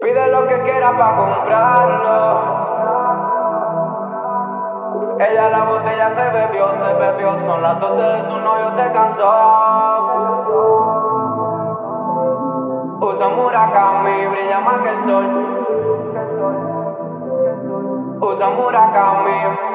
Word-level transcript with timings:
Pide 0.00 0.28
lo 0.28 0.46
que 0.48 0.62
quiera 0.62 0.96
para 0.96 1.16
comprarlo. 1.16 2.60
Ella 5.18 5.50
la 5.50 5.64
botella 5.64 6.08
se 6.14 6.30
bebió, 6.30 6.70
se 6.70 6.94
bebió. 6.94 7.38
Son 7.46 7.62
las 7.62 7.78
12 7.78 8.02
de 8.02 8.22
su 8.30 8.38
novio, 8.38 8.70
se 8.76 8.92
cansó. 8.92 9.32
Usa 13.02 13.28
Murakami, 13.28 14.26
brilla 14.26 14.60
más 14.60 14.80
que 14.80 14.88
el 14.88 15.04
sol. 15.04 15.26
Usa 18.22 18.48
Murakami. 18.48 19.69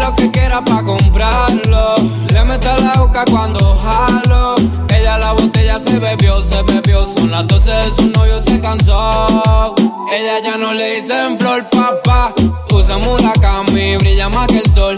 Lo 0.00 0.14
que 0.16 0.30
quiera 0.30 0.62
pa' 0.62 0.82
comprarlo. 0.82 1.94
Le 2.32 2.44
mete 2.44 2.68
la 2.82 2.92
boca 2.98 3.24
cuando 3.30 3.74
jalo. 3.76 4.54
Ella 4.94 5.18
la 5.18 5.32
botella 5.32 5.78
se 5.80 5.98
bebió, 5.98 6.42
se 6.42 6.62
bebió. 6.62 7.06
Son 7.06 7.30
las 7.30 7.46
12 7.46 7.70
de 7.70 7.94
su 7.96 8.10
novio, 8.10 8.42
se 8.42 8.60
cansó. 8.60 9.74
Ella 10.12 10.40
ya 10.42 10.56
no 10.56 10.72
le 10.72 10.96
dicen 10.96 11.38
flor, 11.38 11.68
papá. 11.70 12.34
Usa 12.72 12.98
Murakami, 12.98 13.96
brilla 13.96 14.28
más 14.28 14.46
que 14.48 14.58
el 14.58 14.70
sol. 14.70 14.96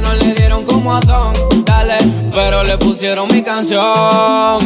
No 0.00 0.12
le 0.14 0.34
dieron 0.34 0.64
como 0.64 0.94
a 0.94 1.00
Don, 1.00 1.32
dale. 1.64 1.96
Pero 2.32 2.62
le 2.64 2.76
pusieron 2.76 3.28
mi 3.32 3.42
canción. 3.42 3.82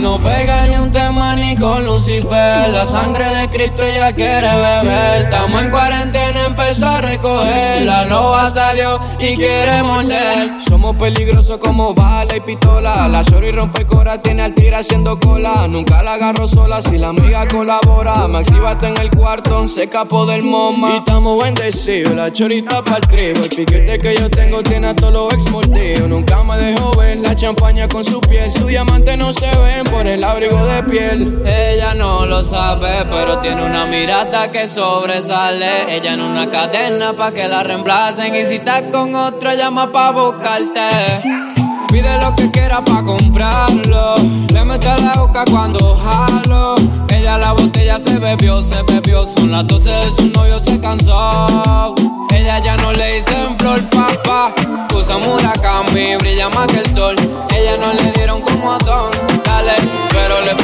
No 0.02 0.18
pega 0.18 0.66
ni 0.66 0.74
un 0.74 0.90
tema 0.90 1.34
ni 1.36 1.54
con 1.54 1.86
Lucifer. 1.86 2.68
La 2.68 2.84
sangre 2.84 3.26
de 3.26 3.48
Cristo 3.48 3.84
ella 3.84 4.12
quiere 4.12 4.48
beber. 4.48 5.22
Estamos 5.22 5.62
en 5.62 5.70
cuarentena, 5.70 6.46
empezó 6.46 6.86
a 6.86 7.00
recoger. 7.00 7.82
La 7.82 8.04
loba 8.04 8.50
salió 8.50 8.98
y 9.20 9.36
quiere 9.36 9.84
morder. 9.84 10.60
Somos 10.60 10.96
peligrosos 10.96 11.58
como 11.58 11.94
bala 11.94 12.36
y 12.36 12.40
pistola. 12.40 13.06
La 13.06 13.22
y 13.22 13.52
rompe 13.52 13.86
cora, 13.86 14.20
tiene 14.20 14.42
al 14.42 14.54
tigre 14.54 14.76
haciendo 14.76 15.18
cola. 15.20 15.68
Nunca 15.68 16.02
la 16.02 16.14
agarro 16.14 16.48
sola 16.48 16.82
si 16.82 16.98
la 16.98 17.08
amiga 17.08 17.46
colabora. 17.46 18.26
Maxi 18.26 18.58
bate 18.58 18.88
en 18.88 19.00
el 19.00 19.10
cuarto, 19.10 19.68
se 19.68 19.84
escapó 19.84 20.26
del 20.26 20.42
MoMA. 20.42 20.94
Y 20.94 20.96
estamos 20.96 21.42
bendecidos, 21.42 22.14
la 22.14 22.32
chorita 22.32 22.82
para 22.82 22.96
el 22.96 23.08
trigo. 23.08 23.42
El 23.44 23.48
piquete 23.48 23.98
que 24.00 24.16
yo 24.16 24.28
tengo 24.28 24.62
tiene 24.62 24.88
a 24.88 24.96
todos 24.96 25.12
los 25.12 25.19
mordidos. 25.50 26.08
Nunca 26.08 26.42
me 26.44 26.56
dejó 26.56 26.92
ver 26.96 27.18
la 27.18 27.34
champaña 27.34 27.88
con 27.88 28.04
su 28.04 28.20
piel. 28.20 28.50
Su 28.50 28.66
diamante 28.66 29.16
no 29.16 29.32
se 29.32 29.46
ven 29.46 29.84
por 29.84 30.06
el 30.06 30.22
abrigo 30.24 30.64
de 30.66 30.82
piel. 30.84 31.42
Ella 31.44 31.94
no 31.94 32.26
lo 32.26 32.42
sabe, 32.42 33.04
pero 33.10 33.38
tiene 33.38 33.64
una 33.64 33.86
mirada 33.86 34.50
que 34.50 34.66
sobresale. 34.66 35.94
Ella 35.94 36.14
en 36.14 36.22
una 36.22 36.48
cadena 36.48 37.14
pa' 37.14 37.32
que 37.32 37.48
la 37.48 37.62
reemplacen. 37.62 38.34
Y 38.34 38.44
si 38.44 38.56
está 38.56 38.90
con 38.90 39.14
otro 39.14 39.54
llama 39.54 39.92
pa' 39.92 40.10
buscarte. 40.10 41.59
Pide 41.90 42.18
lo 42.20 42.34
que 42.36 42.50
quiera 42.52 42.84
pa' 42.84 43.02
comprarlo. 43.02 44.14
Le 44.52 44.64
mete 44.64 44.88
la 45.02 45.14
boca 45.14 45.44
cuando 45.50 45.96
jalo. 45.96 46.76
Ella 47.08 47.36
la 47.36 47.52
botella 47.52 47.98
se 47.98 48.18
bebió, 48.18 48.62
se 48.62 48.80
bebió. 48.84 49.24
Son 49.24 49.50
las 49.50 49.66
12 49.66 49.90
de 49.90 50.14
su 50.16 50.28
novio, 50.30 50.62
se 50.62 50.80
cansó. 50.80 51.94
Ella 52.32 52.60
ya 52.60 52.76
no 52.76 52.92
le 52.92 53.16
dicen 53.16 53.58
flor, 53.58 53.80
papá. 53.90 54.52
Usa 54.94 55.18
Murakami, 55.18 56.16
brilla 56.16 56.48
más 56.50 56.68
que 56.68 56.78
el 56.78 56.94
sol. 56.94 57.16
Ella 57.56 57.76
no 57.78 57.92
le 57.92 58.12
dieron 58.12 58.40
como 58.40 58.72
a 58.72 58.78
Don, 58.78 59.10
dale. 59.44 59.72
Pero 60.10 60.40
le 60.42 60.59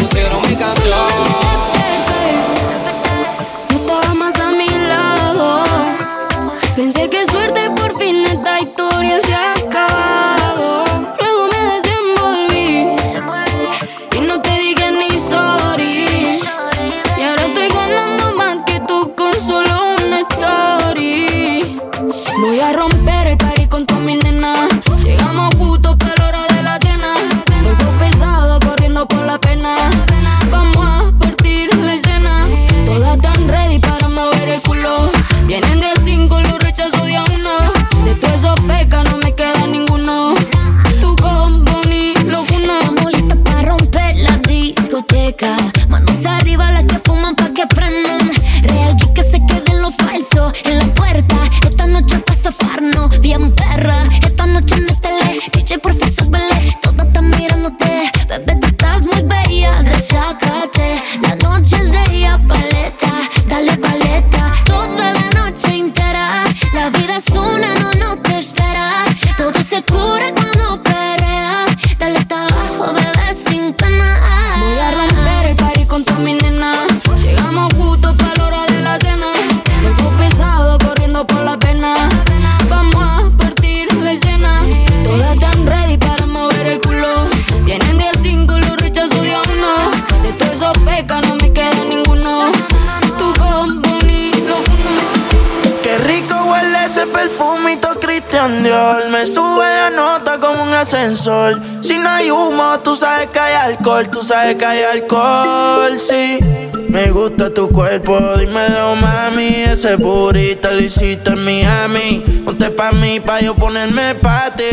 Ese 109.86 109.94
burrito 109.98 110.68
lo 110.72 110.80
hiciste 110.80 111.30
en 111.30 111.44
Miami. 111.44 112.24
Ponte 112.44 112.70
pa' 112.70 112.90
mí, 112.90 113.20
pa' 113.20 113.38
yo 113.38 113.54
ponerme 113.54 114.16
pa' 114.16 114.50
ti. 114.56 114.64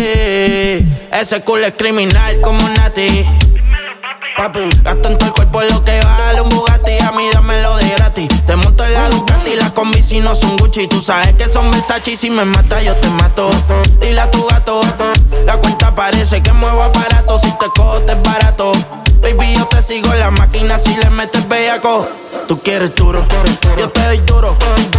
Ese 1.11 1.39
culo 1.41 1.67
es 1.67 1.73
criminal 1.77 2.41
como 2.41 2.67
Nati. 2.69 3.23
Papi, 4.35 4.61
gasto 4.81 5.09
en 5.09 5.17
todo 5.19 5.27
el 5.27 5.33
cuerpo 5.35 5.61
lo 5.69 5.85
que 5.85 6.01
vale 6.01 6.41
un 6.41 6.49
Bugatti. 6.49 6.97
A 7.05 7.11
mí 7.11 7.29
dámelo 7.31 7.77
de 7.77 7.89
gratis. 7.89 8.27
Te 8.47 8.55
monto 8.55 8.83
en 8.85 8.93
la 8.95 9.07
Ducati, 9.09 9.55
las 9.55 9.71
combi 9.73 10.01
si 10.01 10.19
no 10.19 10.33
son 10.33 10.57
Gucci. 10.57 10.87
Tú 10.87 10.99
sabes 10.99 11.35
que 11.35 11.47
son 11.47 11.69
Versace 11.69 12.13
y 12.13 12.15
si 12.15 12.31
me 12.31 12.43
mata 12.43 12.81
yo 12.81 12.95
te 12.95 13.07
mato. 13.09 13.51
Dile 14.01 14.19
a 14.19 14.31
tu 14.31 14.43
gato, 14.47 14.81
la 15.45 15.57
cuenta 15.57 15.93
parece 15.93 16.41
que 16.41 16.53
muevo 16.53 16.81
aparato. 16.81 17.37
Si 17.37 17.51
te 17.51 17.67
cojo 17.75 18.01
te 18.01 18.13
es 18.13 18.21
barato. 18.23 18.71
Baby, 19.23 19.55
yo 19.55 19.65
te 19.67 19.81
sigo 19.81 20.11
en 20.13 20.19
la 20.19 20.31
máquina 20.31 20.77
si 20.77 20.95
le 20.95 21.09
metes 21.09 21.47
bellaco. 21.47 22.07
Tú 22.47 22.59
quieres 22.61 22.93
duro, 22.93 23.25
yo 23.79 23.89
te 23.89 24.01
doy 24.01 24.17
duro. 24.19 24.55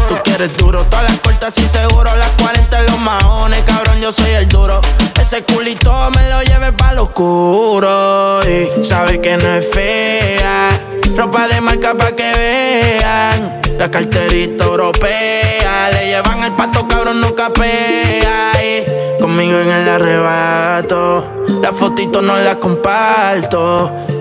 Tú 0.09 0.17
quieres 0.25 0.57
duro, 0.57 0.83
todas 0.85 1.05
las 1.05 1.19
puertas 1.19 1.57
y 1.59 1.69
seguro. 1.69 2.11
Las 2.17 2.31
40 2.41 2.81
en 2.81 2.87
los 2.87 2.99
maones, 3.01 3.61
cabrón, 3.67 4.01
yo 4.01 4.11
soy 4.11 4.31
el 4.31 4.49
duro. 4.49 4.81
Ese 5.21 5.43
culito 5.45 5.93
me 6.17 6.29
lo 6.31 6.43
lleve 6.43 6.73
pa' 6.73 6.95
lo 6.95 7.05
oscuro. 7.05 8.41
Y 8.49 8.83
sabe 8.83 9.21
que 9.21 9.37
no 9.37 9.55
es 9.55 9.71
fea. 9.71 10.71
Ropa 11.17 11.47
de 11.49 11.61
marca 11.61 11.95
pa' 11.95 12.13
que 12.13 12.33
vean. 12.35 13.61
La 13.79 13.91
carterita 13.91 14.65
europea. 14.65 15.91
Le 15.93 16.07
llevan 16.07 16.45
el 16.45 16.53
pato, 16.53 16.89
cabrón, 16.89 17.21
no 17.21 17.35
capea. 17.35 18.53
Y 18.63 19.21
conmigo 19.21 19.59
en 19.59 19.71
el 19.71 19.89
arrebato. 19.89 21.27
La 21.63 21.73
fotito 21.73 22.21
no 22.23 22.37
la 22.39 22.59
comparto. 22.59 23.93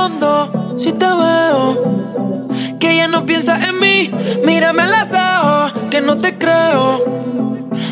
Respondo 0.00 0.76
si 0.78 0.92
te 0.92 1.06
veo. 1.06 2.48
Que 2.78 2.96
ya 2.96 3.08
no 3.08 3.26
piensa 3.26 3.58
en 3.68 3.78
mí, 3.78 4.10
mírame 4.44 4.82
a 4.82 4.86
los 4.86 5.08
ojos, 5.12 5.90
que 5.90 6.00
no 6.00 6.16
te 6.16 6.38
creo. 6.38 7.04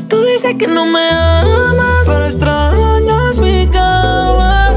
Tú 0.09 0.23
dices 0.23 0.55
que 0.59 0.67
no 0.67 0.87
me 0.87 1.11
amas, 1.11 2.07
pero 2.07 2.25
extrañas 2.25 3.39
mi 3.41 3.67
cama. 3.69 4.71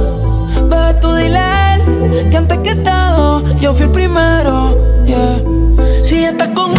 Ve 0.69 0.93
tú 0.99 1.13
dile 1.13 1.37
a 1.37 1.75
él 1.75 2.29
que 2.29 2.37
antes 2.37 2.57
que 2.59 2.75
todo, 2.75 3.43
yo 3.59 3.73
fui 3.73 3.85
el 3.85 3.91
primero. 3.91 4.77
Yeah. 5.05 5.41
Si 6.03 6.25
estás 6.25 6.49
con 6.49 6.77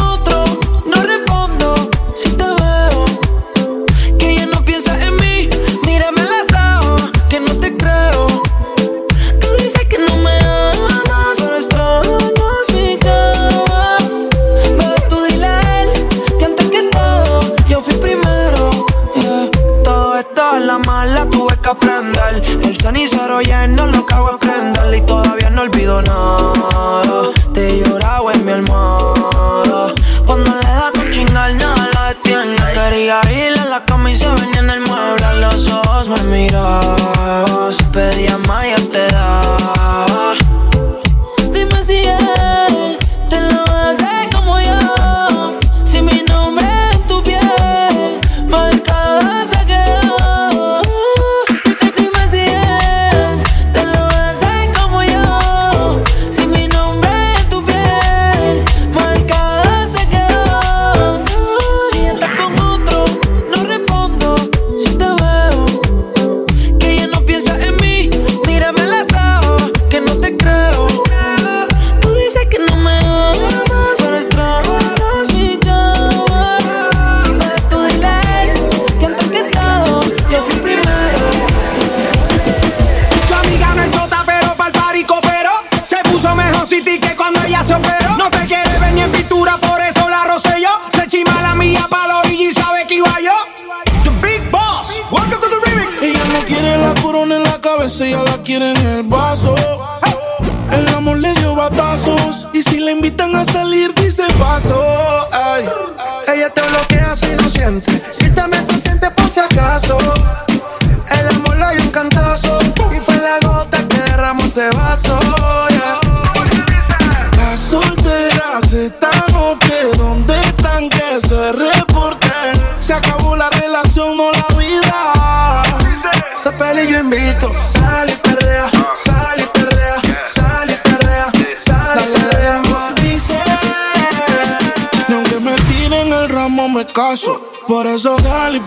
caso. 136.87 137.41
Por 137.69 137.87
eso 137.87 138.19
sal 138.19 138.57
y 138.57 138.63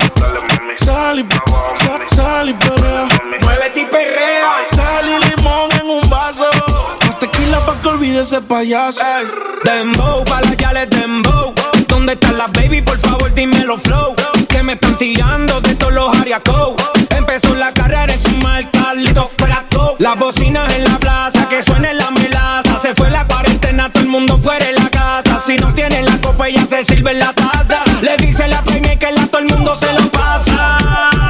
sal 0.83 1.19
y 1.19 2.15
sal, 2.15 2.50
y 2.50 2.53
perrea. 2.53 3.07
Muévete 3.41 3.81
y 3.81 3.85
perrea. 3.85 4.65
Sal 4.69 5.06
y 5.07 5.29
limón 5.29 5.69
en 5.81 5.89
un 5.89 6.09
vaso. 6.09 6.50
Más 7.06 7.19
tequila 7.19 7.65
pa' 7.65 7.81
que 7.81 7.88
olvide 7.89 8.21
ese 8.21 8.41
payaso. 8.41 9.01
Dembow, 9.63 10.23
pa' 10.25 10.41
la 10.41 10.53
yales 10.53 10.89
dembow. 10.89 11.53
¿Dónde 11.88 12.13
están 12.13 12.38
las 12.38 12.51
baby? 12.53 12.81
Por 12.81 12.97
favor, 13.00 13.33
dímelo 13.33 13.77
flow. 13.77 14.15
Que 14.47 14.63
me 14.63 14.73
están 14.73 14.97
tirando 14.97 15.59
de 15.62 15.75
todos 15.75 15.94
los 15.94 16.17
ariacos. 16.19 16.75
Empezó 17.17 17.56
la 17.56 17.73
carrera 17.73 18.13
en 18.13 18.21
su 18.21 18.38
marca, 18.38 18.94
listo 18.94 19.29
fuera 19.38 19.65
go. 19.71 19.95
Las 20.00 20.17
bocinas 20.17 20.73
en 20.73 20.83
la 20.83 20.97
plaza, 21.00 21.50
que 21.50 21.63
suene 21.63 21.94
la 21.94 22.12
melaza. 22.12 22.81
Se 22.81 22.94
fue 22.95 23.09
la 23.09 23.25
cuarentena, 23.25 23.91
todo 23.91 24.03
el 24.03 24.09
mundo 24.09 24.38
fuera 24.38 24.65
de 24.65 24.73
la 24.73 24.89
casa. 24.89 25.41
Si 25.45 25.56
no 25.57 25.73
tiene 25.73 26.01
la 26.03 26.19
copa, 26.21 26.47
ella 26.47 26.65
se 26.69 26.83
sirve 26.85 27.12
en 27.12 27.19
la 27.19 27.33
taza. 27.33 27.85
Le 28.01 28.18
dice 28.18 28.47
la 28.47 28.62
que 28.63 29.12
la 29.12 29.27
todo 29.27 29.39
el 29.39 29.47
mundo 29.47 29.75
se 29.75 29.92
lo 29.94 30.09
pasa. 30.12 30.77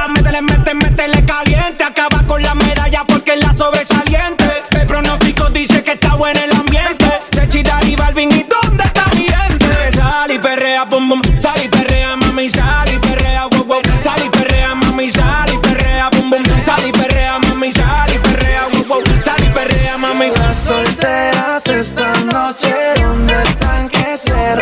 Métele, 0.08 0.42
métele, 0.42 0.74
métele 0.74 1.24
caliente. 1.24 1.84
Acaba 1.84 2.22
con 2.26 2.42
la 2.42 2.54
medalla 2.54 3.04
porque 3.06 3.34
es 3.34 3.44
la 3.44 3.54
sobresaliente. 3.54 4.62
El 4.70 4.86
pronóstico 4.86 5.48
dice 5.50 5.82
que 5.82 5.92
está 5.92 6.14
bueno 6.14 6.40
el 6.42 6.52
ambiente. 6.54 7.20
Se 7.32 7.48
chida 7.48 7.78
y 7.86 7.96
Balvin, 7.96 8.30
¿y 8.32 8.44
dónde 8.44 8.84
está 8.84 9.04
mi 9.14 9.26
gente? 9.28 9.96
Sal 9.96 10.30
y 10.30 10.38
perrea, 10.38 10.84
bum 10.84 11.08
bum. 11.08 11.22
Sal 11.40 11.62
y 11.64 11.68
perrea, 11.68 12.16
mami, 12.16 12.48
sal 12.48 12.88
y 12.92 12.98
perrea, 12.98 13.46
wow 13.46 13.64
wow. 13.64 13.82
Sal 14.02 14.22
y 14.24 14.28
perrea, 14.28 14.74
mami, 14.74 15.10
sal 15.10 15.52
y 15.52 15.58
perrea, 15.58 16.10
bum 16.10 16.30
bum. 16.30 16.42
Sal 16.64 16.88
y 16.88 16.92
perrea, 16.92 17.38
mami, 17.38 17.72
sal 17.72 18.12
y 18.14 18.18
perrea, 18.18 18.62
wow 18.72 18.84
wow. 18.86 19.02
Sal 19.24 19.42
y 19.44 19.48
perrea, 19.50 19.96
mami. 19.96 20.30
Las 20.30 20.56
solteras 20.56 21.66
esta 21.66 22.12
noche, 22.32 22.74
¿dónde 23.00 23.34
están 23.42 23.88
que 23.88 24.16
se 24.16 24.56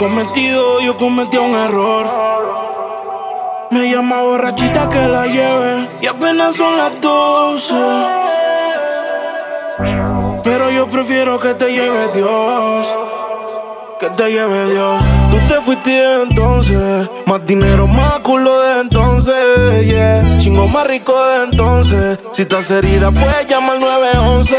cometido, 0.00 0.80
yo 0.80 0.96
cometí 0.96 1.36
un 1.36 1.54
error. 1.54 2.06
Me 3.70 3.90
llama 3.90 4.22
borrachita 4.22 4.88
que 4.88 5.06
la 5.06 5.26
lleve 5.26 5.90
y 6.00 6.06
apenas 6.06 6.56
son 6.56 6.78
las 6.78 6.98
12. 7.02 7.74
Pero 10.42 10.70
yo 10.70 10.88
prefiero 10.88 11.38
que 11.38 11.52
te 11.52 11.70
lleve 11.70 12.08
Dios. 12.14 12.96
Que 14.00 14.08
te 14.08 14.32
lleve 14.32 14.72
Dios. 14.72 15.19
Tú 15.30 15.38
te 15.48 15.60
fuiste 15.60 16.22
entonces. 16.22 17.08
Más 17.26 17.46
dinero, 17.46 17.86
más 17.86 18.18
culo 18.20 18.60
de 18.60 18.80
entonces. 18.80 19.86
Yeah. 19.86 20.38
Chingo 20.38 20.66
más 20.68 20.86
rico 20.86 21.12
de 21.28 21.44
entonces. 21.44 22.18
Si 22.32 22.42
estás 22.42 22.70
herida, 22.70 23.10
puedes 23.10 23.46
llamar 23.48 23.76
al 23.76 23.80
911. 23.80 24.56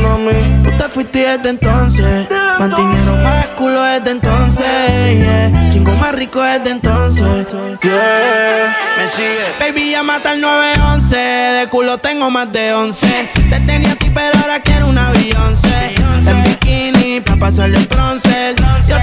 No 0.00 0.12
a 0.14 0.18
mí. 0.18 0.62
Tú 0.64 0.70
te 0.76 0.84
fuiste 0.88 1.20
desde 1.20 1.50
entonces. 1.50 2.28
Más 2.58 2.74
dinero, 2.74 3.16
más 3.22 3.46
culo 3.56 3.80
desde 3.82 4.10
entonces. 4.10 4.66
Yeah. 4.66 5.68
Chingo 5.70 5.92
más 5.92 6.12
rico 6.14 6.42
desde 6.42 6.70
entonces. 6.70 7.52
Yeah. 7.82 8.76
Me 8.98 9.08
sigue. 9.08 9.38
Baby, 9.60 9.92
llámate 9.92 10.28
al 10.28 10.40
911. 10.40 11.16
De 11.16 11.68
culo 11.68 11.98
tengo 11.98 12.30
más 12.30 12.52
de 12.52 12.74
11. 12.74 13.30
Te 13.50 13.60
tenía 13.60 13.92
a 13.92 13.96
ti, 13.96 14.10
pero 14.12 14.36
ahora 14.40 14.60
quiero 14.60 14.88
una 14.88 15.10
Beyoncé. 15.10 15.94
En 16.26 16.42
bikini, 16.42 17.20
pa' 17.20 17.36
pasarle 17.36 17.78
el 17.78 17.86
bronce. 17.86 18.54
Yo 18.86 18.97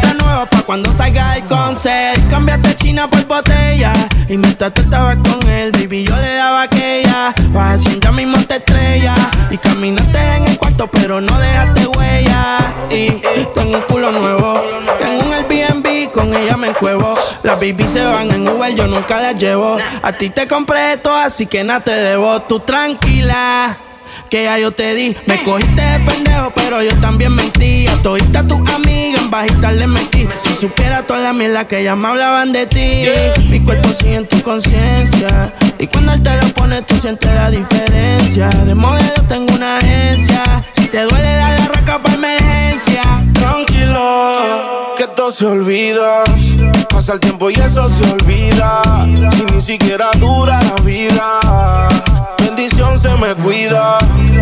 cuando 0.65 0.91
salga 0.91 1.35
el 1.37 1.45
concert. 1.45 2.29
Cambiaste 2.29 2.75
China 2.75 3.09
por 3.09 3.25
botella. 3.25 3.93
Y 4.27 4.37
mientras 4.37 4.73
tú 4.73 4.81
estabas 4.81 5.17
con 5.17 5.47
él, 5.49 5.71
baby, 5.71 6.03
yo 6.03 6.15
le 6.15 6.33
daba 6.35 6.63
aquella. 6.63 7.33
Vas 7.49 7.79
haciendo 7.79 8.11
mismo 8.13 8.37
te 8.45 8.55
estrella. 8.55 9.15
Y 9.51 9.57
caminaste 9.57 10.19
en 10.37 10.47
el 10.47 10.57
cuarto, 10.57 10.87
pero 10.87 11.21
no 11.21 11.39
dejaste 11.39 11.87
huella. 11.87 12.57
Y 12.89 13.11
tengo 13.53 13.77
un 13.77 13.81
culo 13.83 14.11
nuevo. 14.11 14.61
Tengo 14.99 15.23
un 15.23 15.33
Airbnb, 15.33 16.11
con 16.11 16.35
ella 16.35 16.57
me 16.57 16.67
encuevo. 16.67 17.15
Las 17.43 17.59
baby 17.59 17.87
se 17.87 18.03
van 18.03 18.31
en 18.31 18.47
Uber, 18.47 18.73
yo 18.75 18.87
nunca 18.87 19.21
las 19.21 19.35
llevo. 19.35 19.77
A 20.01 20.11
ti 20.13 20.29
te 20.29 20.47
compré 20.47 20.93
esto, 20.93 21.15
así 21.15 21.45
que 21.45 21.63
nada 21.63 21.81
te 21.81 21.91
debo. 21.91 22.41
Tú 22.43 22.59
tranquila. 22.59 23.77
Que 24.29 24.43
ya 24.43 24.57
yo 24.59 24.71
te 24.71 24.95
di. 24.95 25.15
Me 25.25 25.41
cogiste 25.43 25.81
de 25.81 25.99
pendejo, 25.99 26.51
pero 26.55 26.81
yo 26.81 26.95
también 26.99 27.33
mentí. 27.33 27.87
A 27.87 28.01
todita 28.01 28.47
tus 28.47 28.67
amigas 28.69 29.21
en 29.21 29.29
bajita 29.29 29.71
le 29.71 29.87
metí. 29.87 30.27
Si 30.43 30.55
supiera 30.55 31.03
toda 31.03 31.19
la 31.19 31.33
mierda 31.33 31.67
que 31.67 31.83
ya 31.83 31.95
me 31.95 32.07
hablaban 32.07 32.51
de 32.51 32.65
ti. 32.65 33.05
Mi 33.49 33.59
cuerpo 33.59 33.89
sigue 33.89 34.15
en 34.15 34.27
tu 34.27 34.41
conciencia. 34.41 35.53
Y 35.79 35.87
cuando 35.87 36.13
él 36.13 36.23
te 36.23 36.35
lo 36.35 36.47
pone, 36.53 36.81
tú 36.81 36.95
sientes 36.95 37.33
la 37.33 37.49
diferencia. 37.49 38.49
De 38.49 38.75
modelo 38.75 39.21
tengo 39.27 39.53
una 39.53 39.77
agencia. 39.77 40.43
Si 40.73 40.87
te 40.87 41.01
duele, 41.01 41.35
dar 41.35 41.59
la 41.59 41.67
raca 41.67 42.01
para 42.01 42.15
emergencia. 42.15 43.01
Tranquilo, 43.33 44.84
se 45.31 45.45
olvida. 45.45 46.23
Pasa 46.89 47.13
el 47.13 47.19
tiempo 47.19 47.49
y 47.49 47.53
eso 47.53 47.87
se 47.87 48.03
olvida. 48.03 48.81
Si 49.31 49.45
ni 49.53 49.61
siquiera 49.61 50.11
dura 50.19 50.59
la 50.61 50.75
vida. 50.83 51.39
Bendición 52.39 52.97
se 52.97 53.09
me 53.15 53.33
cuida. 53.35 53.97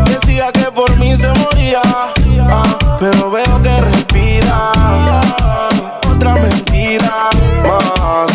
Decía 0.05 0.51
que 0.51 0.71
por 0.71 0.95
mí 0.97 1.15
se 1.15 1.27
moría. 1.33 1.81
Ah, 1.85 2.63
pero 2.99 3.31
veo 3.31 3.61
que 3.61 3.81
respira. 3.81 4.71
Otra 6.11 6.33
mentira 6.35 7.29
más. 7.63 8.31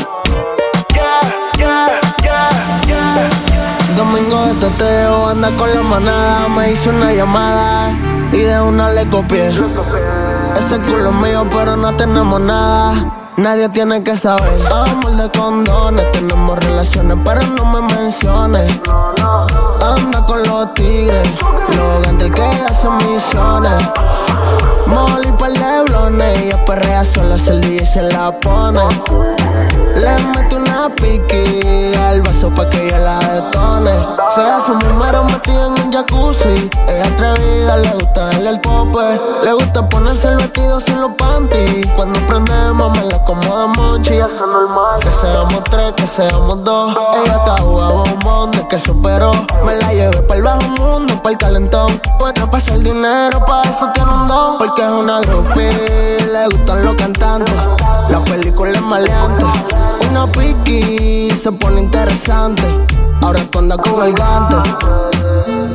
Domingo 3.97 4.47
de 4.47 4.55
teteo, 4.55 5.29
anda 5.29 5.51
con 5.57 5.75
la 5.75 5.83
manada. 5.83 6.49
Me 6.49 6.73
hizo 6.73 6.91
una 6.91 7.13
llamada 7.13 7.91
y 8.33 8.39
de 8.39 8.61
una 8.61 8.91
le 8.93 9.07
copié. 9.09 9.51
Ese 10.57 10.79
culo 10.81 11.13
mío, 11.13 11.47
pero 11.53 11.77
no 11.77 11.95
tenemos 11.97 12.41
nada. 12.41 12.95
Nadie 13.37 13.69
tiene 13.69 14.03
que 14.03 14.17
saber. 14.17 14.61
Amor 14.67 15.13
de 15.13 15.31
condones, 15.31 16.11
tenemos 16.11 16.59
relaciones, 16.59 17.19
pero 17.25 17.41
no 17.43 17.65
me 17.67 17.95
menciones. 17.95 18.81
Anda 19.81 20.27
con 20.27 20.43
los 20.43 20.75
tigres, 20.75 21.29
los 21.77 22.03
gantes 22.03 22.33
que 22.33 22.43
hacen 22.43 22.97
misiones. 22.97 23.83
Molly 24.87 25.33
pa' 25.39 25.49
leblones, 25.51 26.39
ella 26.39 26.65
perrea 26.65 27.05
sola, 27.05 27.39
se 27.39 27.53
el 27.53 27.61
DJ 27.61 27.87
se 27.87 28.03
la 28.03 28.33
pone. 28.41 28.81
Le 29.95 30.19
meto 30.35 30.57
una 30.57 30.68
piqui 30.91 31.93
al 31.97 32.23
vaso 32.23 32.53
pa' 32.55 32.69
que 32.71 32.87
ella 32.87 32.99
la 32.99 33.19
detone. 33.19 33.93
Se 34.35 34.41
hace 34.41 34.73
un 34.73 34.79
número 34.79 35.25
metido 35.25 35.67
en 35.67 35.83
un 35.83 35.93
jacuzzi. 35.93 36.71
Ella 36.89 37.07
atrevida, 37.07 37.77
le 37.77 37.91
gusta 37.95 38.27
darle 38.27 38.51
el 38.51 38.61
pope. 38.61 39.21
Le 39.45 39.53
gusta 39.53 39.89
ponerse 39.89 40.29
el 40.29 40.37
vestido 40.37 40.81
sin 40.81 41.01
los 41.01 41.13
panties. 41.13 41.87
Cuando 41.97 42.19
prendemos 42.27 42.97
me 42.97 43.05
la 43.05 43.17
acomoda 43.17 43.67
monchi. 43.69 44.15
Eso 44.15 44.47
normal. 44.47 45.01
Que 45.01 45.11
seamos 45.21 45.65
tres, 45.65 45.93
que 45.97 46.07
seamos 46.07 46.65
dos. 46.65 46.97
Ella 47.23 47.37
está 47.37 47.57
jugando 47.63 48.05
bombón 48.05 48.51
de 48.53 48.69
que 48.69 48.79
superó. 48.79 49.33
Me 49.65 49.77
la 49.77 49.93
llevé 49.93 50.23
para 50.23 50.39
el 50.39 50.45
bajo 50.45 50.63
mundo, 50.63 51.15
para 51.23 51.31
el 51.31 51.39
calentón. 51.39 52.01
Puede 52.19 52.47
pasar 52.47 52.75
el 52.75 52.85
dinero 52.85 53.45
para 53.45 53.71
eso 53.71 53.89
tiene 53.93 54.11
un 54.11 54.29
don. 54.29 54.59
Porque 54.59 54.83
es 54.83 54.91
una 54.91 55.21
groupie, 55.21 56.19
le 56.33 56.45
gustan 56.47 56.85
los 56.85 56.95
cantantes. 56.95 57.55
La 58.09 58.21
película 58.25 58.73
es 58.73 58.81
maleante. 58.81 59.45
Una 60.11 60.27
piqui 60.27 61.31
se 61.31 61.53
pone 61.53 61.81
interesante. 61.81 62.63
Ahora 63.21 63.41
esconda 63.41 63.77
con 63.77 64.07
el 64.07 64.15
gante. 64.15 64.57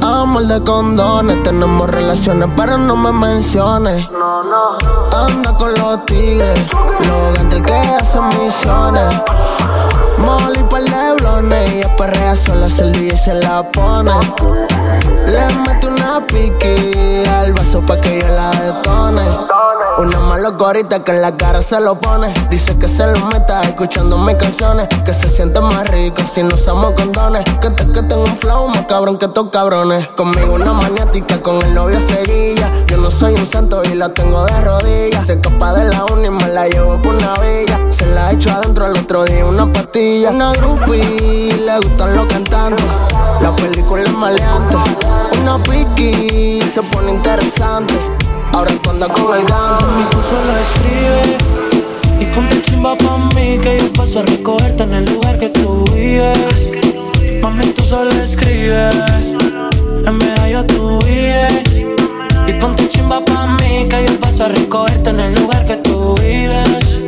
Amor 0.02 0.44
de 0.48 0.62
condones, 0.64 1.44
tenemos 1.44 1.90
relaciones, 1.90 2.50
pero 2.56 2.78
no 2.78 2.96
me 2.96 3.12
menciones. 3.12 4.08
Anda 5.12 5.56
con 5.58 5.74
los 5.74 6.06
tigres, 6.06 6.60
los 7.00 7.38
gantes 7.38 7.62
que 7.62 7.74
hacen 7.74 8.28
misiones. 8.30 9.14
Molly 10.18 10.64
leblones, 11.34 11.72
ella 11.72 11.96
perrea 11.96 12.36
sola, 12.36 12.70
se 12.70 12.84
DJ 12.84 13.18
se 13.18 13.34
la 13.34 13.64
pone. 13.72 14.12
Le 15.26 15.54
meto 15.66 15.88
una 15.88 16.26
piqui 16.28 17.24
al 17.28 17.54
vaso 17.54 17.82
pa' 17.86 18.00
que 18.00 18.22
yo 18.22 18.28
la 18.28 18.52
detone. 18.52 19.24
Una 19.98 20.20
mala 20.20 20.50
gorita 20.50 21.04
que 21.04 21.12
en 21.12 21.22
la 21.22 21.36
cara 21.36 21.62
se 21.62 21.80
lo 21.80 21.96
pone. 21.96 22.34
Dice 22.50 22.78
que 22.78 22.88
se 22.88 23.06
lo 23.06 23.26
meta 23.28 23.62
escuchando 23.62 24.18
mis 24.18 24.36
canciones. 24.36 24.88
Que 25.06 25.14
se 25.14 25.30
siente 25.30 25.62
más 25.62 25.88
rico 25.90 26.22
si 26.34 26.44
no 26.44 26.56
usamos 26.56 26.92
condones. 26.92 27.44
Que 27.62 27.70
te 27.70 27.86
que 27.88 28.02
tengo 28.02 28.24
un 28.24 28.38
flow 28.38 28.68
más 28.70 28.86
cabrón 28.88 29.18
que 29.18 29.26
estos 29.26 29.50
cabrones. 29.50 30.08
Conmigo 30.10 30.54
una 30.54 30.74
maniática, 30.74 31.42
con 31.42 31.62
el 31.62 31.74
novio 31.74 32.00
seguilla. 32.02 32.72
Yo 32.88 32.98
no 32.98 33.10
soy 33.12 33.36
un 33.36 33.46
santo 33.46 33.84
y 33.84 33.96
la 33.96 34.10
tengo 34.10 34.46
de 34.46 34.62
rodillas. 34.62 35.28
Se 35.28 35.34
escapa 35.34 35.74
de 35.74 35.86
la 35.86 36.06
uni 36.06 36.26
y 36.26 36.30
me 36.32 36.48
la 36.48 36.68
llevo 36.68 37.02
por 37.02 37.16
una 37.16 37.34
villa. 37.36 37.80
Se 37.90 38.06
la 38.08 38.32
echo 38.32 38.52
adentro 38.52 38.86
al 38.86 38.98
otro 38.98 39.24
día 39.24 39.46
una 39.46 39.72
pastilla. 39.72 40.32
Una 40.32 40.54
groupie, 40.54 41.23
le 41.24 41.76
gustan 41.78 42.16
los 42.16 42.26
cantantes. 42.28 42.86
La 43.42 43.56
película 43.56 44.04
es 44.04 44.12
maleante. 44.12 44.78
Una 45.42 45.58
piqui, 45.64 46.62
se 46.74 46.82
pone 46.84 47.14
interesante. 47.14 47.94
Ahora 48.54 48.72
anda 48.90 49.08
con 49.14 49.38
el 49.38 49.46
ganto. 49.46 49.86
Mami, 49.86 50.04
tú 50.12 50.20
solo 50.22 50.52
escribe 50.66 51.38
y 52.20 52.26
ponte 52.34 52.62
chimba 52.62 52.96
pa' 52.96 53.18
mí 53.36 53.58
que 53.60 53.80
yo 53.80 53.94
paso 53.94 54.20
a 54.20 54.24
recogerte 54.24 54.84
en 54.84 54.94
el 54.94 55.06
lugar 55.06 55.40
que 55.40 55.50
tú 55.50 55.84
vives. 55.94 56.38
Mami, 57.42 57.66
tú 57.68 57.84
solo 57.84 58.12
escribe 58.12 58.90
en 60.06 60.18
medallo 60.18 60.66
tú 60.66 61.00
vives. 61.06 61.64
Y 62.48 62.54
ponte 62.60 62.88
chimba 62.90 63.24
pa' 63.26 63.48
mí 63.58 63.88
que 63.90 64.06
yo 64.06 64.20
paso 64.20 64.46
a 64.46 64.48
recogerte 64.50 65.10
en 65.10 65.20
el 65.20 65.36
lugar 65.36 65.66
que 65.66 65.78
tú 65.78 66.16
vives. 66.16 67.02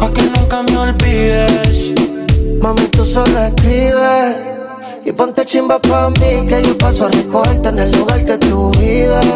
Pa' 0.00 0.12
que 0.12 0.22
nunca 0.22 0.62
me 0.62 0.76
olvides. 0.76 2.07
Mami, 2.60 2.86
tú 2.88 3.04
solo 3.04 3.38
escribes 3.44 4.36
y 5.04 5.12
ponte 5.12 5.46
chimba 5.46 5.78
pa' 5.78 6.10
mí 6.10 6.46
que 6.48 6.62
yo 6.62 6.76
paso 6.76 7.06
a 7.06 7.10
recogerte 7.10 7.68
en 7.68 7.78
el 7.78 7.92
lugar 7.92 8.24
que 8.24 8.38
tú 8.38 8.70
vives. 8.72 9.26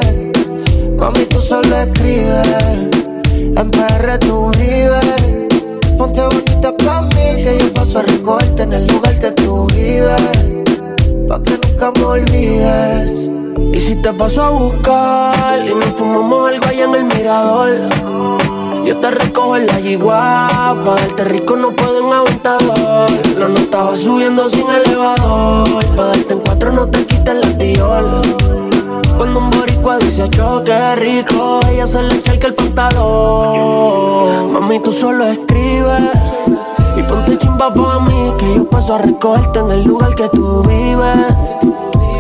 Mami, 0.98 1.24
tú 1.26 1.40
solo 1.40 1.76
escribes, 1.76 2.48
en 3.60 3.70
PR 3.70 4.18
tú 4.18 4.50
vives. 4.58 5.42
Ponte 5.96 6.20
bonita 6.20 6.76
pa' 6.76 7.02
mí 7.02 7.42
que 7.44 7.58
yo 7.60 7.72
paso 7.72 8.00
a 8.00 8.02
recogerte 8.02 8.62
en 8.62 8.72
el 8.72 8.86
lugar 8.86 9.18
que 9.20 9.30
tú 9.32 9.66
vives. 9.68 10.22
Pa' 11.28 11.42
que 11.42 11.58
nunca 11.64 11.92
me 11.96 12.04
olvides. 12.04 13.22
Y 13.72 13.80
si 13.80 13.94
te 14.02 14.12
paso 14.12 14.42
a 14.42 14.50
buscar 14.50 15.66
y 15.66 15.74
nos 15.74 15.94
fumamos 15.96 16.50
algo 16.50 16.66
allá 16.66 16.84
en 16.84 16.94
el 16.94 17.04
mirador. 17.04 18.51
Yo 18.84 18.96
te 18.98 19.10
recojo 19.12 19.56
en 19.56 19.66
la 19.68 19.78
yigua, 19.78 20.48
pa' 20.84 20.94
darte 20.96 21.24
rico 21.24 21.54
no 21.54 21.70
puedo 21.70 21.98
en 22.00 22.12
aventador. 22.12 23.10
No, 23.38 23.48
no 23.48 23.54
estaba 23.54 23.94
subiendo 23.94 24.48
sin 24.48 24.68
elevador, 24.68 25.84
pa' 25.94 26.06
darte 26.06 26.32
en 26.32 26.40
cuatro 26.40 26.72
no 26.72 26.88
te 26.88 27.06
quites 27.06 27.34
la 27.34 27.48
diol. 27.50 28.22
Cuando 29.16 29.38
un 29.38 29.50
boricua 29.50 29.98
dice 29.98 30.28
yo 30.30 30.64
qué 30.64 30.96
rico, 30.96 31.60
ella 31.70 31.86
se 31.86 32.02
le 32.02 32.16
echa 32.16 32.48
el 32.48 32.54
pantalón. 32.54 34.52
Mami, 34.52 34.80
tú 34.80 34.92
solo 34.92 35.26
escribes 35.26 36.02
y 36.96 37.02
ponte 37.04 37.38
chimba 37.38 37.72
pa' 37.72 38.00
mí, 38.00 38.32
que 38.36 38.56
yo 38.56 38.68
paso 38.68 38.96
a 38.96 38.98
recogerte 38.98 39.60
en 39.60 39.70
el 39.70 39.84
lugar 39.84 40.14
que 40.16 40.28
tú 40.30 40.62
vives. 40.62 41.26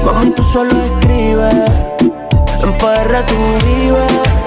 Mami, 0.04 0.30
tú 0.30 0.44
solo 0.44 0.70
escribes, 0.70 1.54
en 2.62 2.78
PR 2.78 3.24
tú 3.26 3.34
vives. 3.66 4.41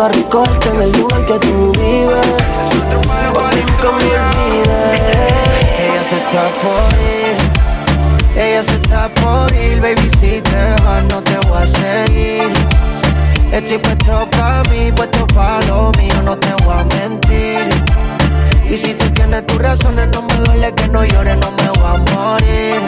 Paso 0.00 0.04
a 0.04 0.08
recogerte 0.08 0.68
en 0.68 0.82
el 0.82 0.92
lugar 0.92 1.26
que 1.26 1.38
tú 1.40 1.72
vives. 1.72 2.26
Pa' 3.34 3.50
que 3.50 3.62
nunca 3.62 3.90
me. 3.96 4.06
Ella 5.84 6.04
se 6.08 6.16
está 6.16 6.44
por 6.62 6.92
ir. 7.18 7.36
Ella 8.36 8.62
se 8.62 8.74
está 8.74 9.08
por 9.20 9.52
ir, 9.52 9.80
baby, 9.80 10.10
si 10.18 10.40
te 10.40 10.82
vas 10.84 11.04
no 11.04 11.22
te 11.22 11.36
voy 11.48 11.62
a 11.62 11.66
seguir. 11.66 12.48
Estoy 13.52 13.78
puesto 13.78 14.28
pa' 14.30 14.62
mí, 14.70 14.92
puesto 14.92 15.26
pa' 15.28 15.60
lo 15.68 15.92
mío, 15.98 16.22
no 16.24 16.36
te 16.36 16.52
voy 16.64 16.74
a 16.78 16.84
mentir. 16.96 17.66
Y 18.70 18.76
si 18.76 18.94
tú 18.94 19.10
tienes 19.10 19.44
tus 19.46 19.58
razones, 19.58 20.08
no 20.14 20.22
me 20.22 20.34
duele 20.44 20.72
que 20.74 20.88
no 20.88 21.04
llores, 21.04 21.36
no 21.36 21.50
me 21.50 21.68
voy 21.78 21.90
a 21.92 21.98
morir. 22.12 22.80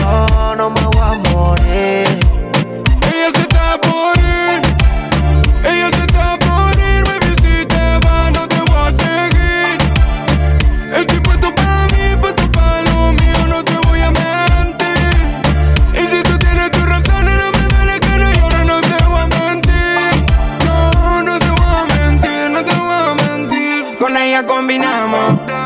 No, 0.00 0.56
no 0.56 0.70
me 0.70 0.80
voy 0.80 1.02
a 1.02 1.30
morir. 1.30 2.06
Ella 3.12 3.30
se 3.34 3.40
está 3.40 3.59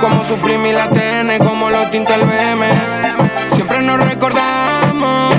como 0.01 0.25
Supreme 0.25 0.71
y 0.71 0.73
la 0.73 0.89
TN, 0.89 1.39
como 1.45 1.71
los 1.71 1.91
tintes 1.91 2.17
el 2.17 2.25
BM. 2.25 2.67
Siempre 3.55 3.83
nos 3.83 4.01
recordamos 4.01 5.35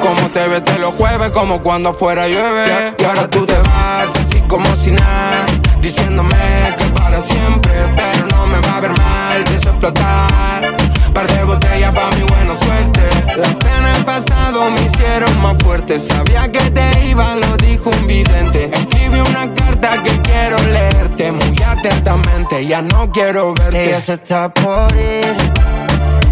como 0.00 0.30
te 0.30 0.46
ves 0.48 0.64
de 0.64 0.78
los 0.78 0.94
jueves, 0.94 1.30
como 1.30 1.60
cuando 1.62 1.92
fuera 1.92 2.28
llueve. 2.28 2.94
Y, 2.98 3.04
ahora 3.04 3.28
tú 3.28 3.44
te 3.46 3.54
vas 3.54 4.08
así 4.16 4.40
como 4.48 4.74
si 4.76 4.92
nada, 4.92 5.46
diciéndome 5.80 6.36
que 6.78 6.84
para 7.00 7.20
siempre, 7.20 7.72
pero 7.96 8.26
no 8.28 8.46
me 8.46 8.58
va 8.60 8.76
a 8.76 8.80
ver 8.80 8.90
mal, 8.90 9.44
pienso 9.44 9.70
explotar. 9.70 10.76
Par 11.12 11.26
de 11.26 11.44
botellas 11.44 11.94
pa' 11.94 12.10
mi 12.16 12.22
buena 12.22 12.54
suerte. 12.54 13.00
La 13.36 13.58
pena 14.08 14.18
es 14.18 14.24
pa' 14.24 14.98
fueron 14.98 15.42
más 15.42 15.56
fuertes. 15.62 16.08
Sabía 16.08 16.50
que 16.50 16.70
te 16.70 17.06
iba, 17.08 17.36
lo 17.36 17.56
dijo 17.58 17.90
un 17.90 18.06
vidente. 18.06 18.70
Escribe 18.72 19.22
una 19.22 19.52
carta 19.54 20.02
que 20.02 20.10
quiero 20.22 20.58
leerte 20.72 21.32
muy 21.32 21.56
atentamente. 21.66 22.66
Ya 22.66 22.82
no 22.82 23.10
quiero 23.12 23.54
verte. 23.54 23.88
Ella 23.88 24.00
se 24.00 24.14
está 24.14 24.52
por 24.52 24.92
ir. 24.94 25.36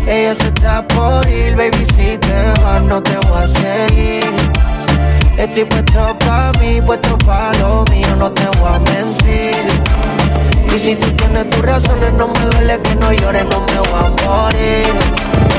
Ella 0.06 0.34
se 0.34 0.48
está 0.48 0.86
por 0.88 1.28
ir, 1.28 1.56
baby. 1.56 1.84
Si 1.84 2.18
te 2.18 2.62
vas, 2.62 2.82
no 2.82 3.02
te 3.02 3.16
voy 3.28 3.42
a 3.42 3.46
seguir. 3.46 4.24
Estoy 5.36 5.64
puesto 5.64 6.18
pa' 6.20 6.52
mí, 6.60 6.80
puesto 6.80 7.18
pa' 7.18 7.52
lo 7.60 7.84
mío, 7.90 8.16
no 8.16 8.30
te 8.30 8.46
voy 8.58 8.72
a 8.74 8.78
mentir. 8.78 9.64
Y 10.74 10.78
si 10.78 10.96
tú 10.96 11.10
tienes 11.12 11.50
tus 11.50 11.62
razones, 11.62 12.12
no 12.14 12.28
me 12.28 12.40
duele 12.40 12.80
que 12.80 12.94
no 12.94 13.12
llores, 13.12 13.44
no 13.44 13.60
me 13.60 13.78
voy 13.78 14.00
a 14.00 14.24
morir. 14.24 15.55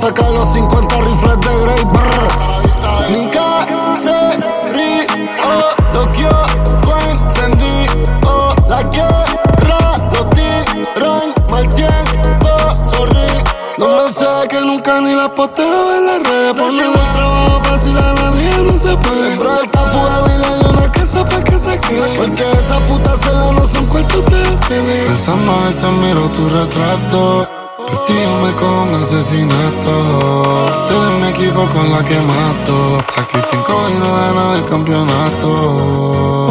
a 0.00 0.08
sacar 0.08 0.30
los 0.30 0.52
50 0.52 0.96
rifles 0.96 1.40
de 1.40 1.64
Grey. 1.64 1.84
Brr. 1.84 2.30
Mi 3.10 3.30
oh, 5.44 5.94
lo 5.94 6.12
que 6.12 6.20
yo 6.20 6.30
oh, 8.26 8.54
la 8.68 8.82
guerra, 8.84 9.96
lo 10.14 10.26
tiran 10.30 11.34
mal 11.50 11.68
tiempo, 11.74 12.48
sorry. 12.90 13.18
No 13.78 14.04
me 14.04 14.12
sé 14.12 14.26
que 14.48 14.60
nunca 14.60 15.00
ni 15.00 15.14
la 15.14 15.34
posteo 15.34 15.96
en 15.96 16.06
la 16.06 16.18
red. 16.18 16.56
Poner 16.56 16.86
el 16.86 17.12
trabajo 17.12 17.60
fácil 17.64 17.98
a 17.98 18.12
nadie 18.14 18.64
no 18.64 18.78
se 18.78 18.96
puede. 18.96 19.22
Siempre 19.22 19.48
está 19.64 19.80
fuga 19.90 20.22
y 20.26 20.38
le 20.38 20.68
una 20.68 20.92
casa 20.92 21.24
pa' 21.24 21.42
que 21.42 21.58
se 21.58 21.80
quede. 21.88 22.16
Porque 22.16 22.50
esa 22.52 22.78
puta 22.86 23.16
cela 23.22 23.52
no 23.52 23.66
son 23.66 23.86
cuartos 23.86 24.24
de 24.26 24.56
tele. 24.68 25.06
Pensando 25.06 25.52
a 25.52 25.66
veces 25.66 25.92
miro 25.92 26.28
tu 26.28 26.48
retrato. 26.48 27.49
Me 28.42 28.52
con 28.54 28.94
asesinato. 28.94 29.94
Tú 30.86 30.94
eres 30.94 31.20
mi 31.20 31.28
equipo 31.28 31.64
con 31.66 31.90
la 31.90 32.04
que 32.04 32.18
mato. 32.20 33.02
Saqué 33.14 33.40
cinco 33.40 33.72
y 33.90 33.98
no 33.98 34.14
ganaba 34.14 34.56
el 34.56 34.64
campeonato. 34.64 36.50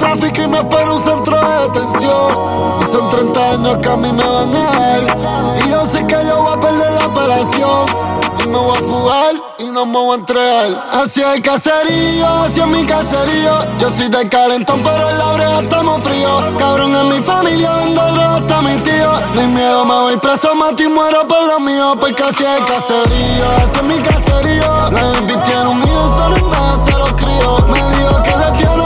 De 0.00 0.06
narcotráfico 0.06 0.42
y 0.42 0.48
me 0.48 0.58
espera 0.58 0.92
un 0.92 1.02
centro 1.02 1.36
de 1.36 1.60
detención. 1.62 2.80
Y 2.80 2.92
son 2.92 3.10
30 3.10 3.50
años 3.52 3.76
que 3.78 3.88
a 3.88 3.96
mí 3.96 4.12
me 4.12 4.22
van 4.22 4.54
a 4.54 4.58
dar. 4.58 5.18
Y 5.64 5.70
yo 5.70 5.84
sé 5.84 6.06
que 6.06 6.16
yo 6.26 6.42
voy 6.42 6.52
a 6.52 6.60
perder 6.60 6.92
la 6.92 7.04
apelación 7.04 8.20
me 8.50 8.58
voy 8.58 8.76
a 8.76 8.80
fugar 8.80 9.34
y 9.58 9.70
no 9.70 9.86
me 9.86 9.92
voy 9.92 10.16
a 10.16 10.20
entregar. 10.20 10.84
Hacia 10.92 11.34
el 11.34 11.42
caserío, 11.42 12.26
hacia 12.26 12.66
mi 12.66 12.84
caserío. 12.84 13.52
Yo 13.78 13.90
soy 13.90 14.08
de 14.08 14.28
calentón, 14.28 14.80
pero 14.82 15.10
en 15.10 15.18
la 15.18 15.32
brea 15.32 15.60
estamos 15.60 16.02
fríos. 16.02 16.42
Cabrón, 16.58 16.94
en 16.94 17.08
mi 17.08 17.22
familia 17.22 17.70
droga 17.70 18.36
hasta 18.36 18.62
mi 18.62 18.76
tío. 18.78 19.12
Ni 19.36 19.46
miedo, 19.46 19.84
me 19.84 19.94
voy 19.94 20.16
preso, 20.16 20.54
mato 20.54 20.82
y 20.82 20.88
muero 20.88 21.26
por 21.28 21.46
lo 21.46 21.60
mío. 21.60 21.96
Porque 21.98 22.22
hacia 22.22 22.56
el 22.56 22.64
caserío, 22.64 23.46
hacia 23.64 23.82
mi 23.82 23.98
caserío. 23.98 24.70
La 24.90 25.70
un 25.70 25.78
mío, 25.78 26.14
solo 26.16 26.36
en 26.36 26.84
se 26.84 26.92
lo 26.92 27.16
crío. 27.16 27.58
Me 27.68 27.78
dijo 27.96 28.22
que 28.22 28.30
le 28.30 28.58
piano, 28.58 28.79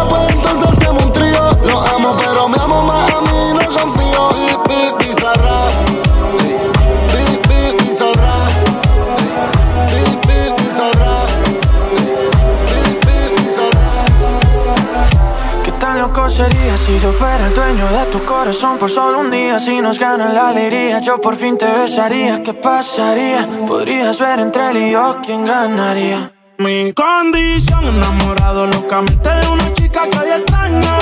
si 16.84 17.00
yo 17.00 17.12
fuera 17.12 17.46
el 17.46 17.54
dueño 17.54 17.86
de 17.86 18.06
tu 18.06 18.22
corazón 18.24 18.76
por 18.78 18.90
solo 18.90 19.20
un 19.20 19.30
día? 19.30 19.58
Si 19.58 19.80
nos 19.80 19.98
gana 19.98 20.30
la 20.32 20.48
alegría, 20.48 21.00
yo 21.00 21.18
por 21.18 21.36
fin 21.36 21.56
te 21.56 21.66
besaría. 21.66 22.42
¿Qué 22.42 22.52
pasaría? 22.52 23.48
Podrías 23.66 24.18
ver 24.18 24.40
entre 24.40 24.70
él 24.70 24.76
y 24.76 24.90
yo 24.90 25.16
quién 25.24 25.46
ganaría. 25.46 26.32
Mi 26.58 26.92
condición, 26.92 27.86
enamorado 27.86 28.66
locamente 28.66 29.30
de 29.30 29.48
una 29.48 29.72
chica 29.72 30.08
que 30.10 30.18
hoy 30.18 30.30
extraño. 30.30 30.98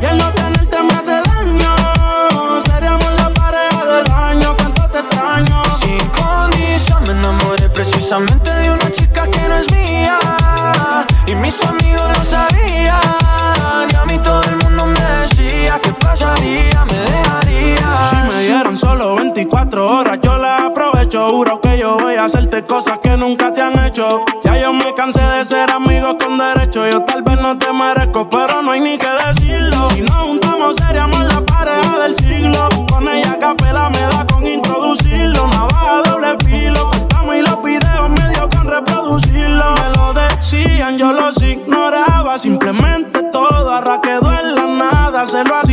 Y 0.00 0.04
el 0.06 0.18
no 0.18 0.32
tenerte 0.32 0.82
me 0.82 0.94
hace 0.94 1.20
daño. 1.28 2.62
Seríamos 2.62 3.12
la 3.20 3.34
pareja 3.34 3.84
del 3.84 4.12
año, 4.12 4.56
cuánto 4.56 4.88
te 4.88 4.98
extraño. 5.00 5.62
Sin 5.78 6.08
condición, 6.08 7.02
me 7.06 7.12
enamoré 7.12 7.68
precisamente 7.68 8.50
de 8.50 8.70
una 8.70 8.90
chica 8.90 9.26
que 9.30 9.40
no 9.46 9.56
es 9.58 9.70
mía. 9.72 10.18
Y 11.26 11.34
mis 11.34 11.62
amigos 11.64 12.18
lo 12.18 12.24
sabían 12.24 13.19
me 16.26 16.96
dejaría. 16.96 18.10
Si 18.10 18.16
me 18.28 18.42
dieron 18.42 18.76
solo 18.76 19.14
24 19.16 19.86
horas, 19.86 20.18
yo 20.22 20.36
la 20.36 20.66
aprovecho. 20.66 21.30
Juro 21.30 21.60
que 21.60 21.78
yo 21.78 21.96
voy 21.96 22.16
a 22.16 22.24
hacerte 22.24 22.62
cosas 22.62 22.98
que 22.98 23.16
nunca 23.16 23.54
te 23.54 23.62
han 23.62 23.78
hecho. 23.86 24.20
Ya 24.44 24.60
yo 24.60 24.72
me 24.72 24.92
cansé 24.94 25.22
de 25.22 25.44
ser 25.44 25.70
amigo 25.70 26.18
con 26.18 26.36
derecho. 26.36 26.86
Yo 26.86 27.02
tal 27.04 27.22
vez 27.22 27.40
no 27.40 27.56
te 27.56 27.72
merezco, 27.72 28.28
pero 28.28 28.62
no 28.62 28.72
hay 28.72 28.80
ni 28.80 28.98
que 28.98 29.08
decirlo. 29.26 29.88
Si 29.90 30.02
nos 30.02 30.26
juntamos, 30.26 30.76
seríamos 30.76 31.24
la 31.24 31.40
pareja 31.40 31.98
del 32.00 32.14
siglo. 32.14 32.68
Con 32.90 33.08
ella 33.08 33.38
capela 33.38 33.88
me 33.88 34.00
da 34.00 34.26
con 34.26 34.46
introducirlo. 34.46 35.46
Navaja 35.48 36.02
doble 36.04 36.36
filo. 36.44 36.90
Cortamos 36.90 37.36
y 37.36 37.42
los 37.42 37.62
videos 37.62 38.10
medio 38.10 38.48
con 38.50 38.66
reproducirlo. 38.66 39.74
Me 39.74 39.98
lo 39.98 40.12
decían, 40.12 40.98
yo 40.98 41.12
los 41.12 41.42
ignoraba. 41.42 42.38
Simplemente 42.38 43.22
todo 43.32 43.70
arra 43.70 44.00
en 44.04 44.54
la 44.54 44.66
nada. 44.66 45.26
Se 45.26 45.44
lo 45.44 45.56
hacía 45.56 45.69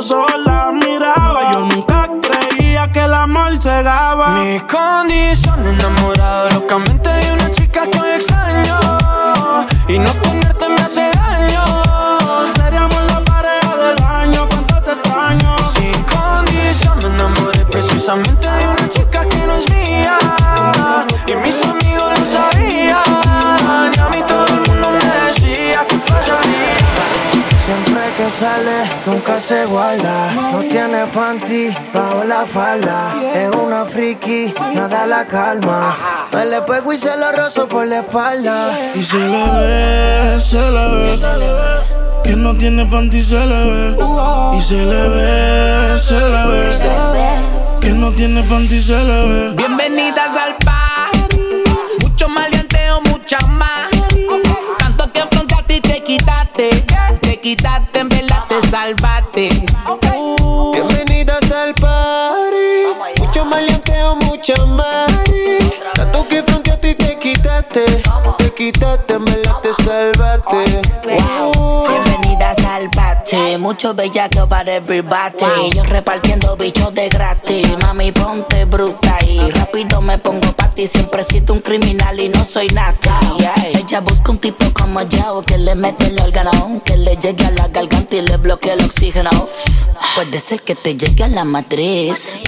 y 0.00 0.02
a 0.02 0.06
los 0.06 0.10
ojos 0.12 0.32
la 0.44 0.72
miraba. 0.72 1.52
Yo 1.52 1.64
nunca 1.66 2.08
creía 2.22 2.90
que 2.90 3.00
el 3.00 3.12
amor 3.12 3.58
cegaba. 3.60 4.40
Mi 4.40 4.60
condición 4.60 5.66
enamorado 5.66 6.48
locamente 6.50 7.10
de 7.10 7.32
una 7.32 7.50
chica 7.50 7.59
tiene 31.00 31.12
panty 31.12 31.76
bajo 31.94 32.24
la 32.24 32.44
falda. 32.44 33.14
Es 33.34 33.54
una 33.54 33.84
friki, 33.84 34.52
nada 34.74 35.06
la 35.06 35.26
calma. 35.26 35.96
Me 36.32 36.44
le 36.44 36.60
pego 36.62 36.92
y 36.92 36.98
se 36.98 37.16
lo 37.16 37.32
rozo 37.32 37.66
por 37.68 37.86
la 37.86 38.00
espalda. 38.00 38.78
Y 38.94 39.02
se 39.02 39.16
le 39.16 39.44
ve, 39.50 40.40
se 40.40 40.58
le 40.58 40.88
ve. 40.88 42.22
Que 42.24 42.36
no 42.36 42.54
tiene 42.56 42.84
panty 42.84 43.22
se 43.22 43.46
le 43.46 43.64
ve. 43.64 43.96
Y 44.56 44.60
se 44.60 44.84
le 44.84 45.08
ve, 45.08 45.98
se 45.98 46.20
le 46.20 46.46
ve. 46.46 47.80
Que 47.80 47.90
no 47.90 48.10
tiene 48.10 48.42
panty 48.42 48.80
se 48.80 49.02
le 49.04 49.28
ve. 49.28 49.54
Bienvenidas 49.56 50.36
al 50.36 50.56
party. 50.56 51.40
Mucho 52.02 52.28
maleanteo, 52.28 53.00
mucha 53.02 53.38
más. 53.46 53.88
Tanto 54.78 55.10
que 55.12 55.22
frente 55.28 55.54
a 55.54 55.62
ti 55.66 55.80
te 55.80 56.02
quitaste. 56.02 56.84
Te 57.22 57.40
quitaste, 57.40 58.00
en 58.00 58.08
verdad 58.08 58.44
te 58.48 58.68
salvaste. 58.68 59.64
Tanto 64.42 66.26
que 66.26 66.42
frente 66.42 66.70
a 66.70 66.80
ti 66.80 66.94
te 66.94 67.18
quitaste. 67.18 67.84
Te 68.38 68.54
quitaste, 68.54 69.14
en 69.14 69.24
verdad 69.26 69.56
te 69.62 69.74
salvaste. 69.84 70.80
Uh. 71.04 71.86
Bienvenidas 71.86 72.56
al 72.64 72.88
party, 72.90 73.58
mucho 73.58 73.92
bellaco 73.92 74.48
para 74.48 74.76
everybody. 74.76 75.70
Yo 75.74 75.82
repartiendo 75.84 76.56
bichos 76.56 76.94
de 76.94 77.10
gratis. 77.10 77.68
Mami, 77.82 78.12
ponte 78.12 78.64
bruta 78.64 79.18
y 79.28 79.50
rápido 79.50 80.00
me 80.00 80.16
pongo 80.16 80.52
pa' 80.52 80.70
ti. 80.70 80.86
Siempre 80.86 81.22
siento 81.22 81.52
un 81.52 81.60
criminal 81.60 82.18
y 82.18 82.30
no 82.30 82.42
soy 82.42 82.68
nada. 82.68 82.96
Ella 83.66 84.00
busca 84.00 84.30
un 84.30 84.38
tipo 84.38 84.64
como 84.72 85.02
yo 85.02 85.42
que 85.42 85.58
le 85.58 85.74
mete 85.74 86.06
el 86.06 86.18
órgano, 86.18 86.80
que 86.82 86.96
le 86.96 87.16
llegue 87.16 87.44
a 87.44 87.50
la 87.50 87.68
garganta 87.68 88.16
y 88.16 88.22
le 88.22 88.38
bloquee 88.38 88.72
el 88.72 88.82
oxígeno. 88.82 89.30
Puede 90.14 90.40
ser 90.40 90.62
que 90.62 90.74
te 90.74 90.96
llegue 90.96 91.24
a 91.24 91.28
la 91.28 91.44
matriz. 91.44 92.40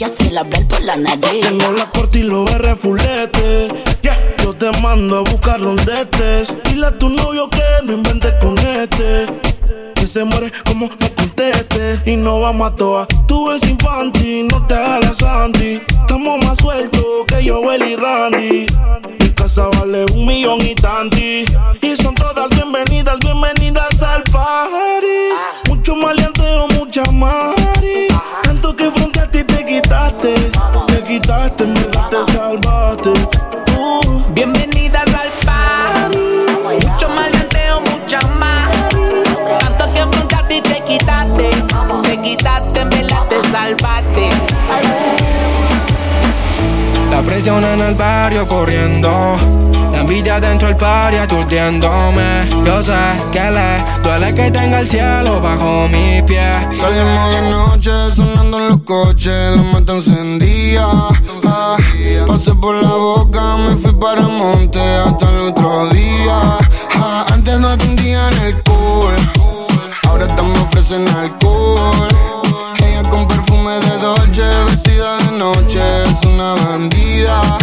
Te 0.00 0.06
voy 0.06 0.12
a 0.12 0.14
hacer 0.14 0.38
hablar 0.38 0.66
por 0.66 0.80
la 0.80 0.96
nariz. 0.96 1.42
Tengo 1.42 1.72
la 1.72 1.90
corte 1.90 2.20
y 2.20 2.22
los 2.22 2.50
R 2.50 2.74
fulete. 2.74 3.68
Yeah. 4.00 4.16
Yo 4.42 4.54
te 4.54 4.70
mando 4.80 5.18
a 5.18 5.20
buscar 5.20 5.60
donde 5.60 6.00
estés. 6.00 6.54
Dile 6.64 6.86
a 6.86 6.98
tu 6.98 7.10
novio 7.10 7.50
que 7.50 7.62
no 7.84 7.92
inventes 7.92 8.32
con 8.40 8.56
este. 8.56 9.26
Que 9.94 10.06
se 10.06 10.24
muere 10.24 10.52
como 10.64 10.88
me 10.88 11.10
conteste. 11.12 12.00
Y 12.06 12.16
no 12.16 12.40
vamos 12.40 12.72
a 12.72 12.74
toa. 12.76 13.06
Tú 13.28 13.50
eres 13.50 13.62
infantil, 13.64 14.48
no 14.48 14.66
te 14.66 14.74
hagas 14.74 15.18
Sandy. 15.18 15.82
Estamos 15.86 16.46
más 16.46 16.56
sueltos 16.56 17.04
que 17.26 17.44
yo, 17.44 17.60
Will 17.60 17.82
y 17.82 17.94
Randy. 17.94 18.66
Mi 19.20 19.30
casa 19.34 19.68
vale 19.68 20.06
un 20.14 20.26
millón 20.26 20.62
y 20.62 20.74
tanti. 20.76 21.44
Y 21.82 21.96
son 21.96 22.14
todas 22.14 22.48
bienvenidas, 22.48 23.18
bienvenidas 23.18 24.02
al 24.02 24.22
party. 24.22 25.68
Mucho 25.68 25.94
maleanteo, 25.94 26.68
mucha 26.68 27.02
mari. 27.12 27.59
Quitaste. 29.80 30.34
Te 30.86 31.02
quitaste, 31.04 31.64
verdad 31.64 32.08
te 32.10 32.32
salvaste. 32.32 33.10
Uh. 33.78 34.22
Bienvenidas 34.34 35.06
al 35.06 35.30
party. 35.46 36.18
Mucho 36.86 37.08
maleanteo, 37.08 37.80
mucha 37.80 38.20
más. 38.38 38.70
Tanto 39.60 39.94
que 39.94 40.06
frente 40.06 40.34
a 40.34 40.48
ti 40.48 40.60
te 40.60 40.80
quitaste. 40.84 41.50
Te 42.02 42.20
quitaste, 42.20 42.84
verdad 42.84 43.26
te 43.28 43.42
salvaste. 43.50 44.28
La 47.10 47.22
presión 47.22 47.64
en 47.64 47.80
el 47.80 47.94
barrio 47.94 48.46
corriendo. 48.46 49.69
La 50.00 50.04
envidia 50.04 50.40
dentro 50.40 50.66
del 50.66 50.78
party 50.78 51.16
aturdiéndome. 51.18 52.48
Yo 52.64 52.82
sé 52.82 52.94
que 53.30 53.50
le 53.50 53.84
duele 54.02 54.32
que 54.32 54.50
tenga 54.50 54.80
el 54.80 54.88
cielo 54.88 55.42
bajo 55.42 55.88
mi 55.88 56.22
pie. 56.22 56.66
Salimos 56.70 57.30
de 57.30 57.42
noche 57.50 57.90
sonando 58.16 58.58
en 58.60 58.68
los 58.70 58.80
coches, 58.84 59.56
la 59.56 59.62
mata 59.62 59.92
encendía. 59.96 60.86
Ah, 61.44 61.76
pasé 62.26 62.54
por 62.54 62.76
la 62.82 62.94
boca, 62.94 63.56
me 63.58 63.76
fui 63.76 63.92
para 63.92 64.22
monte 64.22 64.80
hasta 64.80 65.28
el 65.28 65.40
otro 65.50 65.90
día. 65.90 66.56
Ah, 66.96 67.26
antes 67.34 67.60
no 67.60 67.68
atendían 67.68 68.32
el 68.38 68.54
cool, 68.62 69.14
ahora 70.08 70.24
están 70.24 70.50
me 70.50 70.60
ofrecen 70.60 71.06
alcohol. 71.08 72.08
Ella 72.78 73.06
con 73.10 73.28
perfume 73.28 73.74
de 73.74 73.98
Dolce, 73.98 74.64
vestida 74.64 75.18
de 75.18 75.32
noche, 75.32 75.80
es 76.04 76.24
una 76.24 76.54
bandida. 76.54 77.58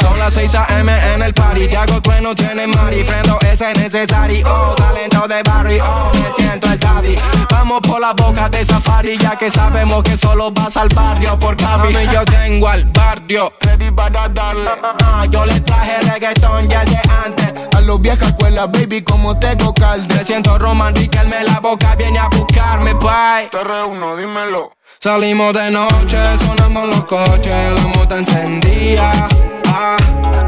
Son 0.00 0.18
las 0.18 0.34
6 0.34 0.54
a.m. 0.54 1.14
en 1.14 1.22
el 1.22 1.32
party. 1.32 1.66
Te 1.66 1.76
hago 1.78 2.00
trueno, 2.02 2.34
tiene 2.34 2.66
mari. 2.66 3.04
Prendo 3.04 3.38
ese 3.50 3.72
necesario. 3.72 4.46
Oh, 4.46 4.74
talento 4.74 5.26
de 5.26 5.42
barrio. 5.42 5.84
Oh, 5.86 6.12
me 6.14 6.32
siento 6.34 6.70
el 6.70 6.78
daddy. 6.78 7.14
Vamos 7.50 7.80
por 7.80 8.00
la 8.00 8.12
boca 8.12 8.50
de 8.50 8.64
safari. 8.66 9.16
Ya 9.16 9.36
que 9.36 9.50
sabemos 9.50 10.02
que 10.02 10.16
solo 10.18 10.50
vas 10.50 10.76
al 10.76 10.88
barrio 10.90 11.38
por 11.38 11.56
Cavi. 11.56 11.94
Yo 12.12 12.22
tengo 12.26 12.68
al 12.68 12.84
barrio. 12.84 13.52
Ready 13.60 13.90
para 13.90 14.28
darle. 14.28 14.70
Ah, 15.04 15.24
yo 15.30 15.46
le 15.46 15.60
traje 15.60 16.02
reggaetón 16.02 16.68
ya 16.68 16.84
de 16.84 17.00
antes. 17.24 17.68
a 17.74 17.80
los 17.80 18.00
viejas 18.00 18.28
escuelas, 18.28 18.70
baby, 18.70 19.02
como 19.02 19.38
tengo 19.38 19.72
calde. 19.72 20.14
Me 20.14 20.24
siento 20.24 20.58
romántico, 20.58 21.18
me 21.28 21.44
la 21.44 21.60
boca 21.60 21.94
viene 21.94 22.18
a 22.18 22.28
buscarme, 22.28 22.92
bye. 22.94 23.48
Te 23.50 23.64
reúno, 23.64 24.16
dímelo. 24.16 24.72
Salimos 25.00 25.52
de 25.54 25.70
noche, 25.70 26.18
sonamos 26.38 26.86
los 26.86 27.04
coches, 27.06 27.72
la 27.74 27.82
moto 27.82 28.16
encendía. 28.16 29.28
Ah, 29.66 29.96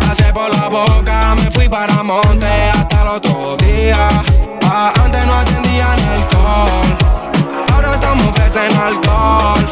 pasé 0.07 0.33
por 0.33 0.55
la 0.55 0.69
boca, 0.69 1.35
me 1.37 1.51
fui 1.51 1.69
para 1.69 2.03
monte 2.03 2.47
hasta 2.47 3.03
el 3.03 3.09
otro 3.09 3.57
día. 3.57 4.09
Ah, 4.65 4.93
antes 5.03 5.27
no 5.27 5.35
atendían 5.35 5.99
alcohol, 6.01 6.97
ahora 7.73 7.95
estamos 7.95 8.27
ofrecen 8.29 8.77
alcohol. 8.77 9.69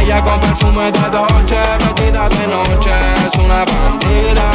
Ella 0.00 0.22
con 0.22 0.40
perfume 0.40 0.92
de 0.92 1.10
Dolce, 1.10 1.58
vestida 1.78 2.28
de 2.28 2.46
noche, 2.46 2.92
es 3.26 3.38
una 3.38 3.64
bandida. 3.64 4.50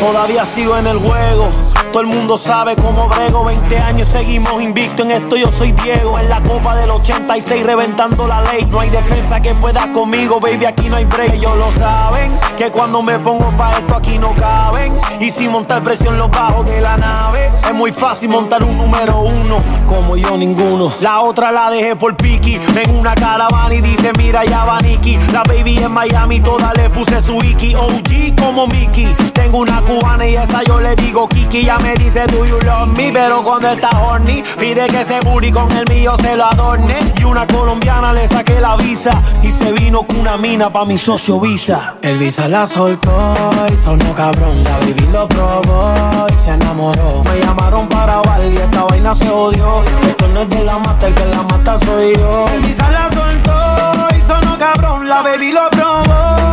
Todavía 0.00 0.44
sigo 0.44 0.76
en 0.76 0.86
el 0.86 0.98
juego. 0.98 1.50
Todo 1.92 2.02
el 2.02 2.08
mundo 2.08 2.36
sabe 2.36 2.76
cómo 2.76 3.08
brego. 3.08 3.44
20 3.44 3.78
años 3.78 4.08
seguimos 4.08 4.60
invicto 4.60 5.02
en 5.02 5.10
esto. 5.10 5.36
Yo 5.36 5.50
soy 5.50 5.72
Diego. 5.72 6.18
En 6.18 6.28
la 6.28 6.42
copa 6.42 6.76
del 6.76 6.90
86 6.90 7.64
reventando 7.64 8.26
la 8.26 8.42
ley. 8.42 8.66
No 8.70 8.80
hay 8.80 8.90
defensa 8.90 9.40
que 9.40 9.54
pueda 9.54 9.90
conmigo, 9.92 10.38
baby. 10.40 10.66
Aquí 10.66 10.88
no 10.88 10.96
hay 10.96 11.06
break. 11.06 11.34
Ellos 11.34 11.56
lo 11.56 11.70
saben. 11.72 12.30
Que 12.56 12.70
cuando 12.70 13.02
me 13.02 13.18
pongo 13.18 13.50
pa' 13.56 13.72
esto 13.72 13.94
aquí 13.94 14.18
no 14.18 14.34
caben. 14.34 14.92
Y 15.20 15.30
sin 15.30 15.50
montar 15.50 15.82
presión 15.82 16.18
los 16.18 16.30
bajos 16.30 16.66
de 16.66 16.80
la 16.80 16.96
nave. 16.96 17.46
Es 17.46 17.74
muy 17.74 17.90
fácil 17.90 18.28
montar 18.28 18.62
un 18.62 18.76
número 18.76 19.20
uno. 19.20 19.56
Como 19.86 20.16
yo 20.16 20.36
ninguno. 20.36 20.92
La 21.00 21.20
otra 21.20 21.52
la 21.52 21.70
dejé 21.70 21.96
por 21.96 22.16
Piki. 22.16 22.60
En 22.84 22.96
una 22.98 23.14
caravana 23.14 23.74
y 23.74 23.80
dice: 23.80 24.12
Mira, 24.18 24.44
ya 24.44 24.64
va 24.64 24.80
Nicky. 24.80 25.18
La 25.32 25.42
baby 25.42 25.78
en 25.78 25.92
Miami, 25.92 26.40
toda 26.40 26.72
le 26.74 26.90
puse 26.90 27.20
su 27.20 27.42
Iki. 27.42 27.74
OG 27.74 28.40
como 28.40 28.66
Mickey. 28.66 29.06
Tengo 29.32 29.58
una 29.58 29.80
cubana 29.82 30.26
y 30.26 30.36
esa 30.36 30.62
yo 30.64 30.80
le 30.80 30.94
digo 30.96 31.28
Kiki. 31.28 31.64
Me 31.80 31.94
dice, 31.94 32.26
do 32.26 32.44
you 32.44 32.58
love 32.60 32.88
me? 32.88 33.12
Pero 33.12 33.42
cuando 33.42 33.68
está 33.68 33.90
horny, 34.00 34.42
pide 34.58 34.86
que 34.86 35.00
ese 35.00 35.20
booty 35.20 35.50
con 35.50 35.70
el 35.72 35.84
mío 35.88 36.14
se 36.16 36.36
lo 36.36 36.44
adorne. 36.44 36.96
Y 37.20 37.24
una 37.24 37.46
colombiana 37.46 38.12
le 38.12 38.26
saqué 38.26 38.60
la 38.60 38.76
visa 38.76 39.10
y 39.42 39.50
se 39.50 39.72
vino 39.72 40.06
con 40.06 40.20
una 40.20 40.36
mina 40.36 40.72
pa' 40.72 40.84
mi 40.84 40.98
socio 40.98 41.40
Visa. 41.40 41.94
El 42.02 42.18
Visa 42.18 42.48
la 42.48 42.66
soltó 42.66 43.34
y 43.72 43.76
sonó 43.76 44.14
cabrón. 44.14 44.62
La 44.64 44.78
baby 44.78 45.08
lo 45.12 45.28
probó 45.28 46.26
y 46.28 46.34
se 46.34 46.50
enamoró. 46.50 47.22
Me 47.24 47.40
llamaron 47.40 47.88
para 47.88 48.20
bailar 48.22 48.52
y 48.52 48.56
esta 48.56 48.84
vaina 48.84 49.14
se 49.14 49.30
odió. 49.30 49.82
Esto 50.02 50.28
no 50.28 50.40
es 50.40 50.48
de 50.48 50.64
la 50.64 50.78
mata, 50.78 51.06
el 51.06 51.14
que 51.14 51.26
la 51.26 51.42
mata 51.42 51.76
soy 51.78 52.16
yo. 52.16 52.46
El 52.54 52.60
Visa 52.60 52.90
la 52.90 53.10
soltó 53.10 54.16
y 54.16 54.20
sonó 54.26 54.58
cabrón. 54.58 55.08
La 55.08 55.22
baby 55.22 55.52
lo 55.52 55.68
probó 55.70 56.47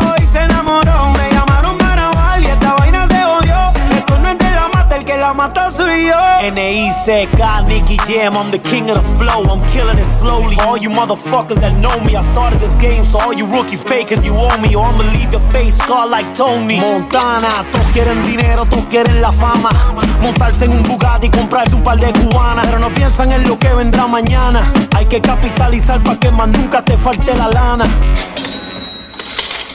mata, 5.48 5.66
el 5.66 5.70
que 5.70 5.70
la 5.70 5.70
mata 5.70 5.70
soy 5.70 6.08
yo. 6.08 6.16
N.I.C.K. 6.42 7.62
Nicky 7.68 7.98
Jam, 8.08 8.36
I'm 8.38 8.52
the 8.52 8.60
king 8.60 8.90
of 8.90 8.96
the 8.96 9.18
flow. 9.18 9.44
I'm 9.44 9.62
killing 9.72 9.98
it 9.98 10.06
slowly. 10.06 10.56
All 10.62 10.78
you 10.78 10.90
motherfuckers 10.90 11.60
that 11.62 11.74
know 11.78 11.98
me, 12.04 12.16
I 12.16 12.22
started 12.22 12.60
this 12.60 12.76
game. 12.78 13.04
So 13.04 13.20
all 13.20 13.34
you 13.34 13.46
rookies 13.46 13.82
pay 13.82 14.04
cause 14.04 14.24
you 14.24 14.34
owe 14.34 14.58
me. 14.62 14.76
Or 14.76 14.86
I'ma 14.86 15.04
leave 15.14 15.32
your 15.32 15.42
face 15.52 15.78
scarred 15.78 16.10
like 16.10 16.28
Tony. 16.36 16.80
Montana, 16.80 17.50
todos 17.72 17.88
quieren 17.94 18.20
dinero, 18.22 18.66
todos 18.66 18.86
quieren 18.88 19.22
la 19.22 19.32
fama. 19.32 19.70
Montarse 20.22 20.66
en 20.66 20.72
un 20.72 20.84
Bugatti 20.84 21.28
y 21.28 21.30
comprarse 21.30 21.76
un 21.76 21.84
par 21.84 22.00
de 22.00 22.12
cubanas. 22.14 22.66
Pero 22.68 22.80
no 22.80 22.90
piensan 22.94 23.32
en 23.32 23.48
lo 23.48 23.58
que 23.58 23.74
vendrá 23.74 24.08
mañana. 24.08 24.62
Hay 24.96 25.06
que 25.06 25.22
capitalizar 25.22 26.02
para 26.04 26.20
que 26.20 26.32
más 26.32 26.50
nunca 26.50 26.84
te 26.84 26.98
falte 26.98 27.36
la 27.36 27.48
lana. 27.50 27.86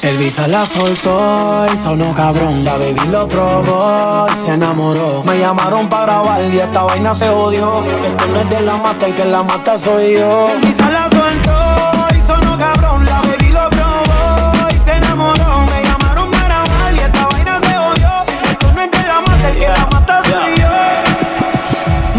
El 0.02 0.16
Visa 0.16 0.48
la 0.48 0.64
soltó 0.64 1.66
y 1.72 1.76
sonó 1.76 2.14
cabrón. 2.14 2.64
La 2.64 2.78
baby 2.78 3.06
lo 3.10 3.28
probó 3.28 4.26
y 4.28 4.44
se 4.44 4.52
enamoró. 4.54 5.22
Me 5.24 5.38
llamaron 5.38 5.88
para 5.88 6.04
grabar 6.04 6.42
y 6.42 6.58
esta 6.58 6.84
vaina 6.84 7.12
se 7.12 7.28
odió. 7.28 7.84
Esto 7.84 8.26
no 8.28 8.40
es 8.40 8.48
de 8.48 8.60
la 8.62 8.76
mata, 8.78 9.06
el 9.06 9.14
que 9.14 9.24
la 9.26 9.42
mata 9.42 9.76
soy 9.76 10.14
yo. 10.14 10.48
El 10.54 10.60
Visa 10.60 10.90
la 10.90 11.10
soltó 11.10 12.16
y 12.16 12.20
sonó 12.26 12.56
cabrón. 12.56 13.04
La 13.04 13.20
baby 13.20 13.50
lo 13.50 13.68
probó 13.68 14.70
y 14.70 14.74
se 14.78 14.92
enamoró. 14.92 15.66
Me 15.66 15.82
llamaron 15.82 16.30
para 16.30 16.64
grabar 16.64 16.94
y 16.94 16.98
esta 16.98 17.26
vaina 17.26 17.60
se 17.60 17.76
odió. 17.76 18.24
Esto 18.50 18.72
no 18.74 18.80
es 18.80 18.90
de 18.90 19.02
la 19.06 19.20
mata, 19.20 19.48
el 19.50 19.58
que 19.58 19.68
la 19.68 19.86
mata 19.86 20.22
soy 20.22 20.56
yo. 20.60 20.68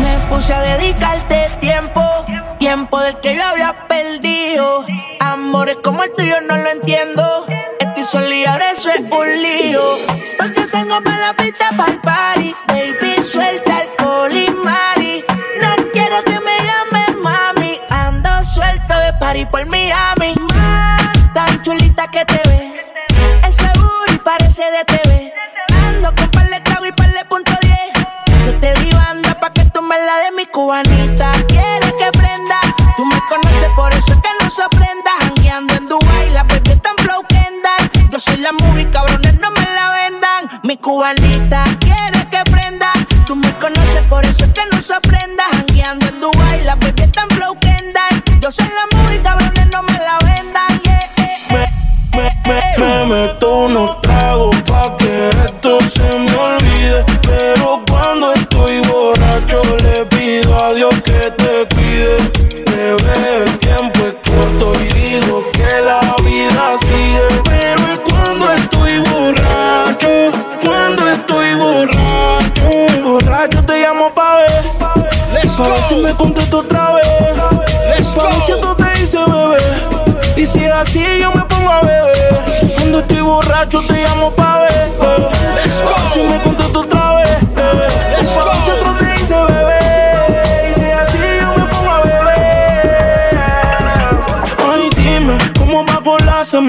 Me 0.01 0.17
puse 0.29 0.53
a 0.53 0.61
dedicarte 0.61 1.49
tiempo, 1.59 2.03
tiempo 2.59 2.99
del 2.99 3.19
que 3.21 3.35
yo 3.35 3.43
había 3.43 3.87
perdido. 3.87 4.85
Amores 5.19 5.77
como 5.83 6.03
el 6.03 6.13
tuyo 6.13 6.35
no 6.47 6.57
lo 6.57 6.69
entiendo. 6.69 7.45
Sola 8.11 8.35
y 8.35 8.43
ahora 8.43 8.71
eso 8.71 8.89
es 8.89 8.99
un 8.99 9.41
lío. 9.41 9.97
Porque 10.37 10.65
salgo 10.65 11.01
para 11.01 11.27
la 11.27 11.33
pista 11.33 11.69
para 11.77 11.93
el 11.93 11.99
party. 12.01 12.53
Baby, 12.67 13.23
suelta 13.23 13.77
alcohol 13.77 14.35
y 14.35 14.49
mari. 14.49 15.23
No 15.61 15.69
quiero 15.93 16.21
que 16.25 16.37
me 16.41 16.57
llames 16.67 17.15
mami. 17.23 17.79
Ando 17.89 18.43
suelto 18.43 18.99
de 18.99 19.13
party 19.13 19.45
por 19.45 19.65
Miami. 19.65 20.35
Mata 20.41 22.07
que 22.11 22.25
te 22.25 22.41
ve. 22.49 22.85
Es 23.47 23.55
seguro 23.55 24.03
y 24.13 24.17
parece 24.17 24.63
de 24.63 24.83
TV. 24.83 25.33
Ando 25.87 26.13
con 26.13 26.29
par 26.31 26.49
de 26.49 26.57
y 26.57 26.91
par 26.91 27.27
punto 27.29 27.53
10. 27.61 27.75
Yo 28.45 28.59
te 28.59 28.73
di 28.81 28.91
banda 28.91 29.39
pa' 29.39 29.53
que 29.53 29.63
tú 29.69 29.81
me 29.81 29.97
la 29.97 30.17
de 30.17 30.31
mi 30.35 30.45
cubanita. 30.47 31.31
Quiere 31.47 31.95
que 31.97 32.11
prenda. 32.11 32.59
Tú 32.97 33.05
me 33.05 33.21
conoces, 33.29 33.69
por 33.77 33.93
eso 33.93 34.11
es 34.11 34.17
que 34.17 34.43
no 34.43 34.49
sorprenda. 34.49 35.20
Vendan. 41.01 41.29
Mi 41.29 41.30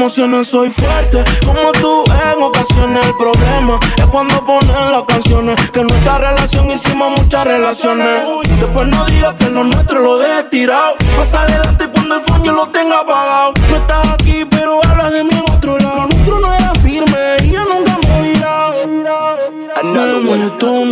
emociones? 0.03 0.49
Soy 0.49 0.69
fuerte, 0.69 1.23
como 1.47 1.71
tú 1.71 2.03
en 2.11 2.43
ocasiones. 2.43 3.07
El 3.07 3.15
problema 3.15 3.79
es 3.97 4.07
cuando 4.07 4.45
ponen 4.45 4.91
las 4.91 5.05
canciones. 5.05 5.55
Que 5.71 5.81
en 5.81 5.87
nuestra 5.87 6.19
relación 6.19 6.69
hicimos 6.73 7.21
muchas 7.21 7.45
relaciones. 7.45 8.25
Después 8.59 8.89
no 8.89 9.05
digas 9.07 9.35
que 9.35 9.49
lo 9.51 9.63
nuestro 9.63 10.01
lo 10.01 10.19
dejes 10.19 10.51
tirado. 10.51 10.97
Más 11.17 11.33
adelante, 11.35 11.87
cuando 11.93 12.17
el 12.17 12.23
fondo 12.23 12.53
lo 12.53 12.67
tenga 12.71 12.99
apagado. 12.99 13.53
No 13.71 13.77
estás 13.77 14.09
aquí, 14.09 14.45
pero 14.51 14.81
hablas 14.85 15.13
de 15.13 15.23
mí 15.23 15.31
en 15.35 15.55
otro 15.55 15.79
lado. 15.79 15.95
Lo 15.95 16.07
nuestro 16.07 16.41
no 16.41 16.53
era 16.53 16.75
firme 16.75 17.37
y 17.45 17.51
yo 17.53 17.65
nunca 17.65 17.97
me 18.09 18.33
virado. 18.33 18.75
Me 19.85 20.37
meto 20.37 20.85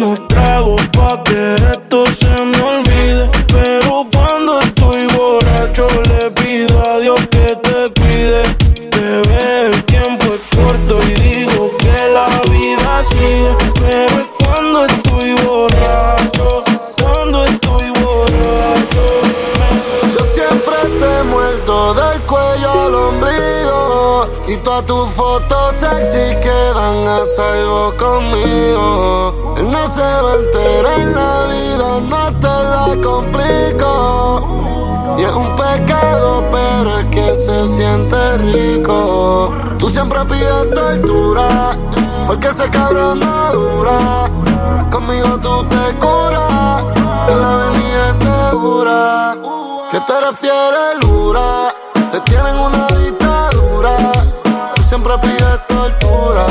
salvo 27.26 27.92
conmigo 27.96 29.54
Él 29.58 29.70
no 29.70 29.90
se 29.90 30.00
va 30.00 30.32
a 30.32 30.36
enterar 30.36 31.00
en 31.00 31.14
la 31.14 31.46
vida, 31.46 32.00
no 32.08 32.32
te 32.40 32.46
la 32.46 32.96
complico. 33.02 35.16
Y 35.18 35.22
es 35.22 35.32
un 35.32 35.54
pecado, 35.54 36.44
pero 36.50 36.98
es 36.98 37.04
que 37.06 37.36
se 37.36 37.68
siente 37.68 38.38
rico. 38.38 39.52
Tú 39.78 39.88
siempre 39.90 40.24
pides 40.24 40.72
tortura, 40.74 41.76
porque 42.26 42.48
ese 42.48 42.70
cabrón 42.70 43.20
dura. 43.52 44.30
Conmigo 44.90 45.38
tú 45.42 45.62
te 45.64 45.94
curas, 45.98 46.84
y 47.28 47.34
la 47.34 47.52
avenida 47.54 48.10
es 48.10 48.16
segura. 48.18 49.36
Que 49.90 50.00
tú 50.00 50.12
eres 50.14 50.38
fiel 50.38 51.00
dura, 51.00 51.68
te 52.10 52.18
tienen 52.20 52.56
una 52.56 52.86
dictadura. 52.86 54.12
Tú 54.74 54.82
siempre 54.82 55.18
pides 55.18 55.66
tortura, 55.66 56.46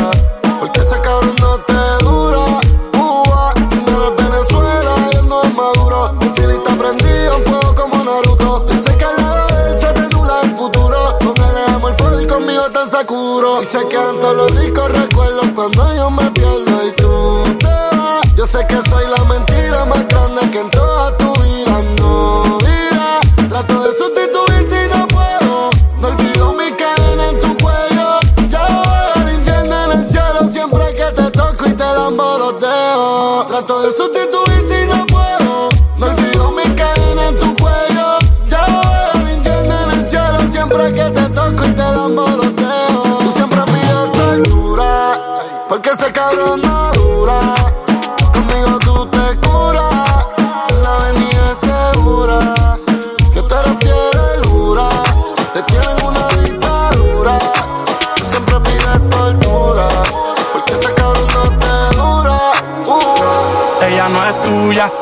porque 0.60 0.82
ese 0.82 1.00
cabrón 1.02 1.36
no 1.40 1.58
te 1.60 2.04
dura. 2.04 2.60
Cuba, 2.94 3.54
tú 3.70 3.78
no 3.86 4.06
eres 4.06 4.30
Venezuela, 4.30 4.96
él 5.14 5.28
no 5.28 5.42
es 5.42 5.56
Maduro. 5.56 6.16
El 6.22 6.34
fili 6.34 6.54
está 6.54 6.76
prendido 6.76 7.38
en 7.38 7.44
fuego 7.44 7.76
como 7.76 8.04
Naruto. 8.04 8.66
Sé 8.84 8.98
que 8.98 9.06
al 9.06 9.16
lado 9.18 9.48
de 9.48 9.72
él 9.72 9.80
se 9.80 9.94
te 9.94 10.16
nubla 10.16 10.42
el 10.44 10.56
futuro. 10.56 11.18
Con 11.20 11.38
él 11.38 11.74
amor 11.74 11.96
fuerte 11.98 12.24
y 12.24 12.28
conmigo 12.28 12.70
tan 12.72 12.90
Sakuro. 12.90 13.62
Y 13.62 13.66
se 13.66 13.88
quedan 13.88 14.20
todos 14.20 14.36
los 14.36 14.56
ricos 14.56 14.92
recuerdos 14.92 15.48
cuando 15.56 15.96
yo 15.96 16.12
me 16.12 16.30
pierdo 16.32 16.88
y 16.88 16.92
tú 16.94 17.44
te 17.60 17.68
vas. 17.68 18.36
Yo 18.36 18.46
sé 18.46 18.66
que 18.68 18.78
soy 18.90 19.06
la 19.08 19.24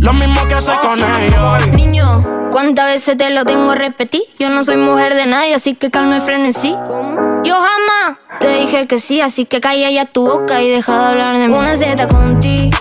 lo 0.00 0.12
mismo 0.14 0.46
que 0.48 0.54
hace 0.54 0.72
con 0.82 0.98
ellos. 0.98 1.66
Niño, 1.74 2.48
¿cuántas 2.50 2.86
veces 2.86 3.16
te 3.16 3.30
lo 3.30 3.44
tengo 3.44 3.70
a 3.70 3.74
repetir? 3.74 4.22
Yo 4.38 4.50
no 4.50 4.64
soy 4.64 4.76
mujer 4.76 5.14
de 5.14 5.26
nadie, 5.26 5.54
así 5.54 5.74
que 5.74 5.90
calma 5.90 6.18
y 6.18 6.20
frenesí. 6.20 6.74
Yo 7.44 7.54
jamás 7.54 8.18
te 8.40 8.48
dije 8.54 8.86
que 8.86 8.98
sí, 8.98 9.20
así 9.20 9.44
que 9.44 9.60
calla 9.60 9.90
ya 9.90 10.06
tu 10.06 10.26
boca 10.26 10.62
y 10.62 10.70
deja 10.70 10.98
de 10.98 11.06
hablar 11.10 11.36
de 11.36 11.48
mí. 11.48 11.54
Una 11.54 11.76
Z 11.76 12.08
contigo, 12.08 12.76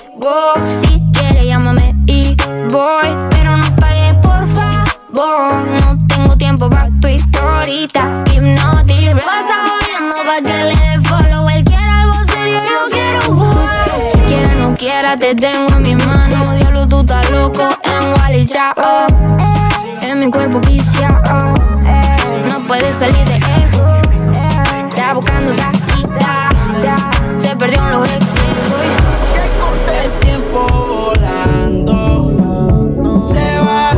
si 0.65 1.01
quieres 1.13 1.45
llámame 1.45 1.93
y 2.07 2.35
voy, 2.71 3.09
pero 3.29 3.57
no 3.57 3.75
pagues, 3.75 4.13
por 4.23 4.47
favor. 4.47 5.67
No 5.81 6.07
tengo 6.07 6.37
tiempo 6.37 6.69
para 6.69 6.89
tu 7.01 7.07
historita, 7.09 8.23
hipnotic. 8.33 9.13
Vas 9.25 9.45
jodiendo 9.67 10.17
pa' 10.25 10.41
que 10.41 10.63
le 10.63 10.75
dé 10.75 10.99
follow, 11.03 11.49
él 11.49 11.63
quiere 11.65 11.83
algo 11.83 12.13
serio, 12.31 12.57
yo 12.57 12.91
quiero 12.91 13.21
jugar. 13.21 13.89
Quiera 14.27 14.55
no 14.55 14.73
quiera, 14.75 15.17
te 15.17 15.35
tengo 15.35 15.67
en 15.73 15.81
mis 15.81 16.05
manos, 16.05 16.49
tú 16.89 16.99
estás 16.99 17.29
loco 17.29 17.69
en 17.83 18.13
Wally, 18.13 18.45
ya, 18.45 18.73
oh. 18.75 19.05
En 20.01 20.19
mi 20.19 20.29
cuerpo 20.31 20.59
vicia, 20.61 21.21
oh. 21.31 21.53
No 22.49 22.65
puedes 22.67 22.95
salir 22.95 23.23
de 23.25 23.37
eso. 23.63 23.85
Está 24.89 25.13
buscando 25.13 25.53
salida. 25.53 26.33
Se 27.37 27.55
perdió 27.55 27.79
en 27.81 27.91
los 27.91 28.09
excesos. 28.09 28.81
El 30.03 30.11
tiempo 30.19 30.67
volando 31.13 31.93
se 33.23 33.59
va. 33.59 33.91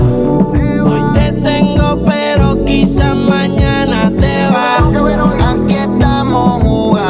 Hoy 0.86 1.04
te 1.14 1.32
tengo, 1.32 2.04
pero 2.06 2.64
quizás 2.66 3.16
mañana 3.16 4.12
te 4.20 4.48
vas. 4.50 4.84
Aquí 5.56 5.76
estamos 5.76 6.62
jugando. 6.62 7.01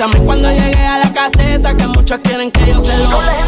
Avísame 0.00 0.24
cuando 0.24 0.50
llegue 0.50 0.86
a 0.86 0.98
la 0.98 1.12
caseta 1.12 1.76
que 1.76 1.86
muchos 1.86 2.18
quieren 2.20 2.50
que 2.50 2.64
yo 2.64 2.80
se 2.80 2.96
lo. 2.96 3.39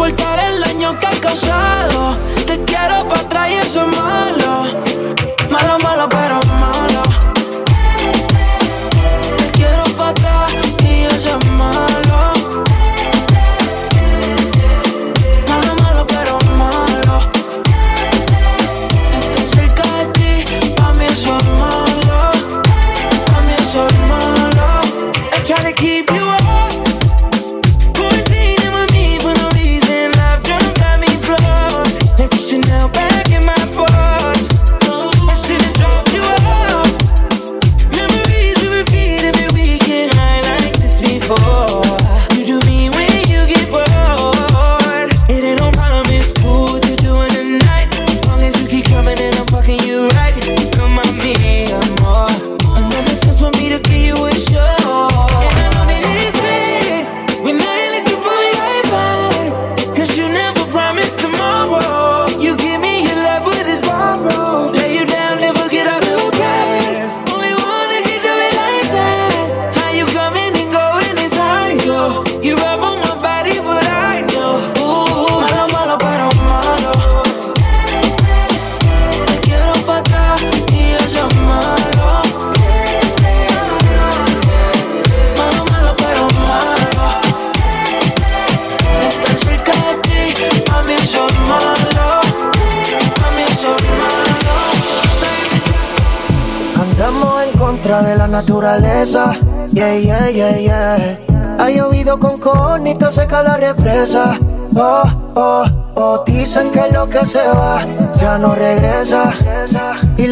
importar 0.00 0.38
el 0.38 0.60
daño 0.62 0.98
que 0.98 1.06
ha 1.06 1.20
causado. 1.20 2.16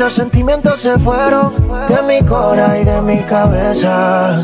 Los 0.08 0.14
sentimientos 0.14 0.80
se 0.80 0.98
fueron 0.98 1.52
de 1.86 2.02
mi 2.02 2.26
cora 2.26 2.78
y 2.78 2.84
de 2.84 3.02
mi 3.02 3.18
cabeza. 3.24 4.42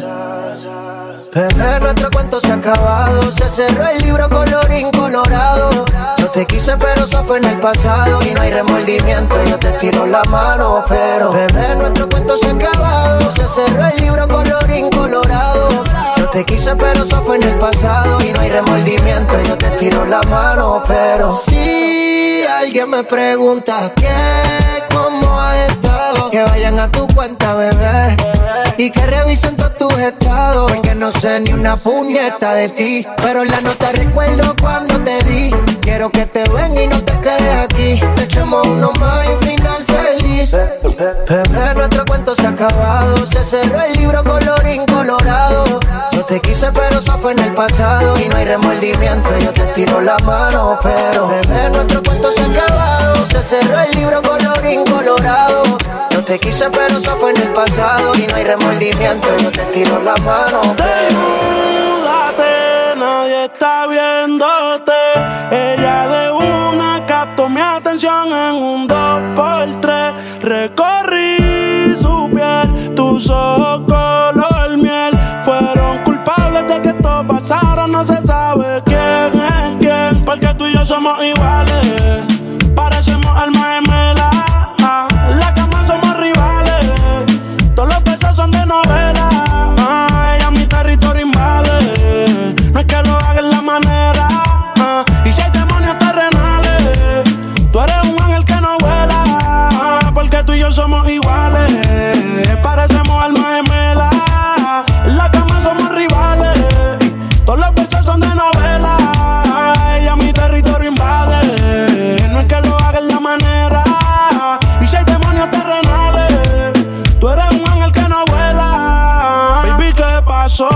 Bebé, 1.33 1.81
nuestro 1.81 2.11
cuento 2.11 2.39
se 2.39 2.53
ha 2.53 2.57
acabado. 2.57 3.33
Se 3.33 3.49
cerró 3.49 3.89
el 3.89 3.99
libro 4.03 4.29
colorín 4.29 4.91
colorado. 4.91 5.87
Yo 6.19 6.29
te 6.29 6.45
quise, 6.45 6.77
pero 6.77 7.07
eso 7.07 7.25
fue 7.25 7.39
en 7.39 7.47
el 7.47 7.61
pasado. 7.61 8.23
Y 8.25 8.35
no 8.35 8.43
hay 8.43 8.51
remordimiento, 8.51 9.43
yo 9.49 9.59
te 9.59 9.71
tiro 9.79 10.05
la 10.05 10.23
mano. 10.25 10.85
Pero, 10.87 11.33
bebé, 11.33 11.75
nuestro 11.77 12.11
cuento 12.11 12.37
se 12.37 12.47
ha 12.49 12.51
acabado. 12.51 13.33
Se 13.33 13.49
cerró 13.49 13.87
el 13.87 13.97
libro 14.03 14.29
colorín 14.29 14.91
colorado. 14.91 15.83
Yo 16.19 16.29
te 16.29 16.45
quise, 16.45 16.77
pero 16.77 17.05
eso 17.05 17.23
fue 17.23 17.37
en 17.37 17.43
el 17.43 17.57
pasado. 17.57 18.23
Y 18.23 18.29
no 18.35 18.41
hay 18.41 18.51
remordimiento, 18.51 19.43
yo 19.49 19.57
te 19.57 19.71
tiro 19.79 20.05
la 20.05 20.21
mano. 20.29 20.85
Pero, 20.87 21.33
si 21.33 22.45
alguien 22.61 22.91
me 22.91 23.03
pregunta 23.05 23.91
qué, 23.97 24.85
cómo 24.95 25.14
que 26.35 26.43
vayan 26.43 26.81
a 26.81 26.91
tu 26.91 27.07
cuenta, 27.15 27.55
bebé. 27.55 28.17
Y 28.77 28.91
que 28.91 29.07
revisen 29.07 29.57
todos 29.57 29.77
tus 29.77 29.95
estados. 29.99 30.73
Porque 30.73 30.93
no 30.97 31.13
sé 31.13 31.39
ni 31.39 31.53
una 31.53 31.77
puñeta 31.77 32.55
de 32.55 32.69
ti. 32.71 33.07
Pero 33.19 33.45
la 33.45 33.61
nota 33.61 33.93
recuerdo 33.93 34.53
cuando 34.61 34.99
te 35.05 35.23
di. 35.23 35.55
Quiero 35.81 36.11
que 36.11 36.27
te 36.27 36.43
ven 36.49 36.77
y 36.77 36.89
no 36.89 37.01
te 37.05 37.13
quedes 37.21 37.57
aquí. 37.63 38.01
Echemos 38.21 38.67
uno 38.67 38.91
más 38.99 39.25
y 39.27 39.29
un 39.29 39.41
final 39.43 39.85
feliz. 39.85 40.57
Bebé, 41.29 41.75
nuestro 41.77 42.05
cuento 42.05 42.35
se 42.35 42.47
ha 42.47 42.51
acabado. 42.51 43.27
Se 43.27 43.45
cerró 43.45 43.81
el 43.83 43.93
libro 43.93 44.25
colorín 44.25 44.85
colorado. 44.87 45.79
Te 46.29 46.41
quise, 46.41 46.73
pero 46.73 46.99
eso 46.99 47.19
fue 47.19 47.33
en 47.33 47.39
el 47.41 47.53
pasado. 47.53 48.19
Y 48.19 48.29
no 48.29 48.37
hay 48.37 48.47
remordimiento, 48.47 49.29
yo 49.41 49.53
te 49.53 49.67
tiro 49.75 50.01
la 50.01 50.17
mano. 50.25 50.79
Pero, 50.83 51.29
bebé, 51.29 51.69
nuestro 51.71 52.03
cuento 52.03 52.33
se 52.33 52.41
ha 52.41 52.47
acabado. 52.47 53.27
Se 53.27 53.43
cerró 53.43 53.79
el 53.81 53.91
libro 53.93 54.23
colorín 54.23 54.85
colorado. 54.87 55.63
Yo 56.11 56.25
te 56.25 56.41
quise, 56.41 56.71
pero 56.71 56.97
eso 56.97 57.15
fue 57.17 57.33
en 57.33 57.43
el 57.43 57.53
pasado. 57.53 58.15
Y 58.17 58.27
no 58.27 58.37
hay 58.37 58.45
remordimiento, 58.45 59.29
yo 59.39 59.53
te 59.53 59.65
tiro 59.67 60.01
la 60.01 60.17
mano. 60.17 60.63
Desnúdate, 60.77 62.47
nadie 62.97 63.45
está 63.45 63.87
viéndote. 63.87 64.93
Ella 65.51 66.09
de 66.09 66.31
una 66.33 67.05
captó 67.07 67.51
mi 67.51 67.61
atención 67.61 68.33
en 68.33 68.55
un 68.55 68.89
2x3. 68.89 70.41
Recorrí 70.41 71.95
su 71.97 72.31
piel, 72.33 72.95
tus 72.95 73.29
ojos 73.29 73.94
pasara, 77.45 77.87
no 77.87 78.03
se 78.05 78.23
sabe 78.23 78.83
quién 78.85 79.41
es 79.41 79.77
quién. 79.79 80.25
Porque 80.25 80.55
tú 80.55 80.67
y 80.67 80.75
yo 80.75 80.85
somos 80.85 81.23
iguales, 81.23 81.84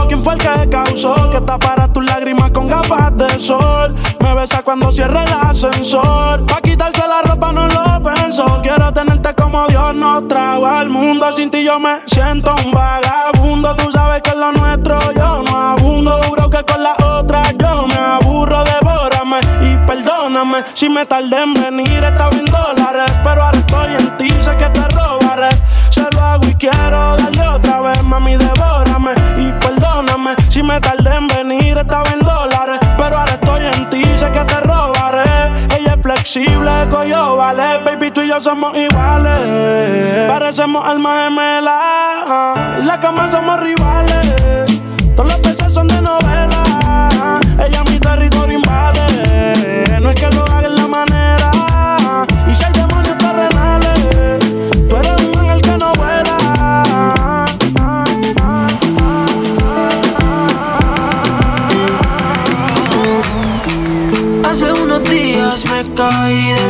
¿Quién 0.08 0.24
fue 0.24 0.34
el 0.34 0.40
que 0.40 0.68
causó 0.70 1.30
que 1.30 1.40
taparas 1.40 1.92
tus 1.92 2.04
lágrimas 2.04 2.50
con 2.50 2.66
gafas 2.66 3.16
de 3.16 3.38
sol? 3.38 3.94
Me 4.18 4.34
besa 4.34 4.60
cuando 4.64 4.90
cierre 4.90 5.22
el 5.22 5.32
ascensor. 5.32 6.44
Pa' 6.46 6.60
quitarse 6.60 7.06
la 7.06 7.22
ropa 7.22 7.52
no 7.52 7.68
lo 7.68 8.02
pensó. 8.02 8.60
Quiero 8.60 8.92
tenerte 8.92 9.32
como 9.36 9.68
Dios 9.68 9.94
nos 9.94 10.26
trajo 10.26 10.66
al 10.66 10.88
mundo. 10.88 11.32
Sin 11.32 11.48
ti 11.48 11.62
yo 11.62 11.78
me 11.78 12.00
siento 12.06 12.56
un 12.64 12.72
vagabundo. 12.72 13.76
Tú 13.76 13.92
sabes 13.92 14.20
que 14.22 14.30
es 14.30 14.36
lo 14.36 14.50
nuestro 14.50 15.12
yo 15.12 15.44
no 15.44 15.56
abundo. 15.56 16.22
Juro 16.24 16.50
que 16.50 16.64
con 16.64 16.82
la 16.82 16.96
otra 16.96 17.42
yo 17.52 17.86
me 17.86 17.94
aburro. 17.94 18.64
Devórame 18.64 19.38
y 19.60 19.76
perdóname 19.86 20.64
si 20.74 20.88
me 20.88 21.06
tardé 21.06 21.40
en 21.40 21.54
venir. 21.54 22.02
Estaba 22.02 22.36
en 22.36 22.46
dólares, 22.46 23.12
pero 23.22 23.44
ahora 23.44 23.56
estoy 23.56 23.94
en 23.94 24.16
ti. 24.16 24.28
Sé 24.42 24.56
que 24.56 24.68
te 24.70 24.88
robaré. 24.88 25.50
Se 25.90 26.06
lo 26.12 26.20
hago 26.24 26.46
y 26.46 26.54
quiero 26.54 27.16
darle 27.16 27.48
otra 27.48 27.80
vez, 27.80 28.02
mami, 28.04 28.36
devórame 28.36 29.12
y 29.36 29.52
perdóname 29.60 30.34
si 30.48 30.62
me 30.62 30.80
tardé 30.80 31.14
en 31.16 31.26
venir. 31.28 31.78
Estaba 31.78 32.08
en 32.10 32.20
dólares, 32.20 32.78
pero 32.96 33.18
ahora 33.18 33.32
estoy 33.32 33.66
en 33.66 33.90
ti. 33.90 34.04
Sé 34.16 34.30
que 34.30 34.44
te 34.44 34.60
robaré. 34.60 35.52
Ella 35.76 35.94
es 35.94 36.02
flexible, 36.02 36.70
yo 37.08 37.36
vale. 37.36 37.78
Baby, 37.84 38.10
tú 38.10 38.22
y 38.22 38.28
yo 38.28 38.40
somos 38.40 38.76
iguales. 38.76 40.28
Parecemos 40.28 40.86
almas 40.86 41.24
gemelas. 41.24 42.78
En 42.78 42.86
la 42.86 43.00
cama 43.00 43.30
somos 43.30 43.60
rivales. 43.60 44.82
Todos 45.16 45.32
los 45.32 45.42
besos 45.42 45.74
son 45.74 45.88
de 45.88 46.00
novela. 46.00 47.40
Ella 47.64 47.82
mi 47.84 47.97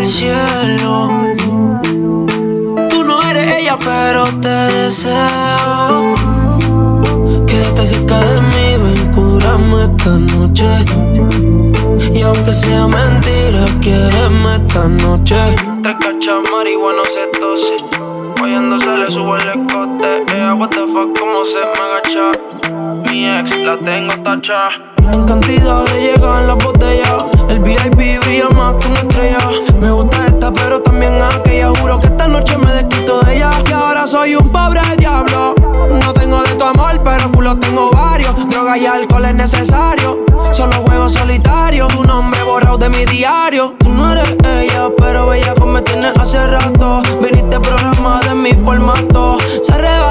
cielo. 0.08 1.08
Tú 2.88 3.04
no 3.04 3.22
eres 3.30 3.60
ella, 3.60 3.78
pero 3.78 4.24
te 4.40 4.48
deseo. 4.48 6.14
Quédate 7.46 7.86
cerca 7.86 8.18
de 8.18 8.40
mí, 8.40 8.82
ven, 8.82 9.12
cúrame 9.12 9.84
esta 9.84 10.10
noche. 10.10 10.66
Y 12.12 12.22
aunque 12.22 12.52
sea 12.52 12.86
mentira, 12.86 13.66
quiéreme 13.80 14.56
esta 14.56 14.88
noche. 14.88 15.36
Te 15.82 15.92
cacha 15.98 16.40
marihuana 16.50 17.02
se 17.04 17.38
tose. 17.38 17.76
Oyendo 18.42 18.80
se 18.80 18.96
le 18.96 19.12
sube 19.12 19.38
el 19.42 19.48
escote. 19.60 20.24
Ella, 20.34 20.54
what 20.54 20.70
the 20.70 20.86
fuck, 20.92 21.18
cómo 21.18 21.44
se 21.44 21.60
me 21.74 21.80
agacha. 21.86 22.26
Mi 23.10 23.28
ex 23.28 23.56
la 23.58 23.76
tengo 23.78 24.14
tacha. 24.22 24.70
En 25.12 25.26
cantidad 25.26 25.84
de 25.86 26.00
llegar 26.00 26.42
las 26.44 26.56
botellas. 26.56 27.37
VIP 27.68 28.18
brilla 28.24 28.48
más 28.48 28.76
que 28.76 28.86
una 28.86 29.00
estrella. 29.00 29.38
Me 29.78 29.90
gusta 29.90 30.26
esta, 30.26 30.50
pero 30.50 30.80
también 30.80 31.20
aquella. 31.20 31.68
Juro 31.68 32.00
que 32.00 32.06
esta 32.06 32.26
noche 32.26 32.56
me 32.56 32.72
desquito 32.72 33.20
de 33.20 33.36
ella. 33.36 33.50
Y 33.68 33.72
ahora 33.72 34.06
soy 34.06 34.36
un 34.36 34.50
pobre 34.50 34.80
diablo. 34.96 35.54
No 36.02 36.14
tengo 36.14 36.42
de 36.42 36.54
tu 36.54 36.64
amor, 36.64 36.98
pero 37.04 37.30
culo 37.30 37.58
tengo 37.58 37.90
varios. 37.90 38.34
Droga 38.48 38.78
y 38.78 38.86
alcohol 38.86 39.26
es 39.26 39.34
necesario. 39.34 40.24
Solo 40.50 40.76
juego 40.76 41.10
solitario. 41.10 41.88
Tu 41.88 42.04
nombre 42.04 42.42
borrado 42.42 42.78
de 42.78 42.88
mi 42.88 43.04
diario. 43.04 43.74
Tú 43.78 43.90
no 43.90 44.12
eres 44.12 44.34
ella, 44.46 44.88
pero 44.96 45.26
bella 45.26 45.54
como 45.54 45.72
me 45.72 45.82
tienes 45.82 46.16
hace 46.16 46.46
rato. 46.46 47.02
Viniste 47.20 47.60
programa 47.60 48.20
de 48.22 48.34
mi 48.34 48.52
formato. 48.52 49.36
Se 49.62 49.72
arrebató, 49.72 50.07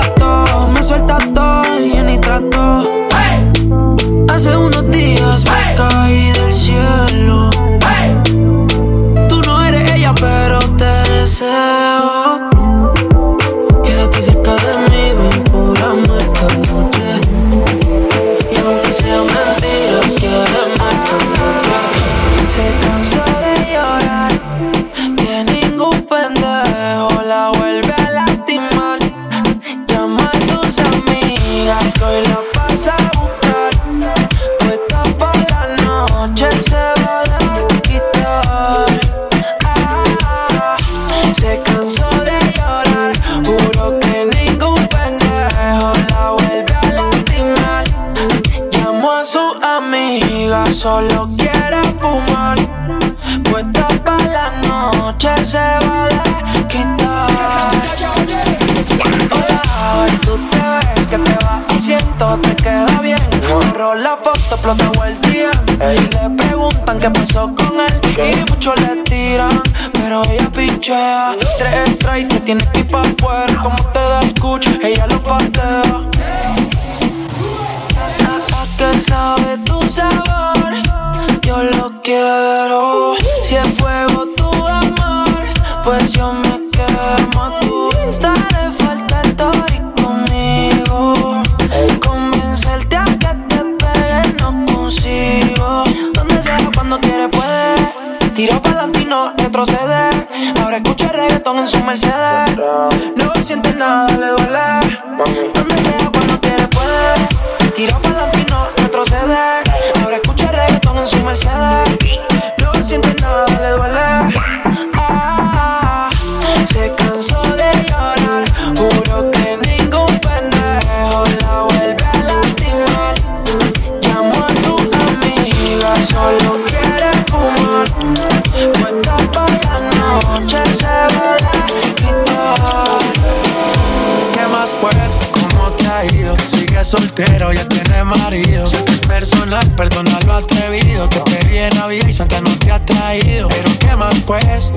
perdonar, 139.65 140.23
lo 140.25 140.33
atrevido. 140.33 141.07
Te 141.09 141.19
pedí 141.21 141.57
en 141.57 141.75
la 141.75 141.87
vida 141.87 142.09
y 142.09 142.13
Santa 142.13 142.41
no 142.41 142.49
te 142.59 142.71
ha 142.71 142.83
traído. 142.83 143.47
Pero 143.49 143.69
qué 143.79 143.95
más 143.95 144.15
pues 144.25 144.73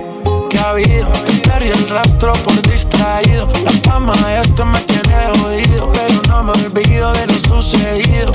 que 0.49 0.59
ha 0.59 0.71
habido. 0.71 1.11
Perdí 1.45 1.69
el 1.69 1.89
rastro 1.89 2.33
por 2.45 2.61
distraído. 2.63 3.49
La 3.65 3.73
fama 3.83 4.15
de 4.27 4.41
esto 4.41 4.65
me 4.65 4.81
tiene 4.81 5.39
jodido. 5.39 5.93
Pero 5.93 6.23
no 6.29 6.43
me 6.43 6.53
olvido 6.53 7.13
de 7.13 7.27
lo 7.27 7.35
sucedido. 7.35 8.33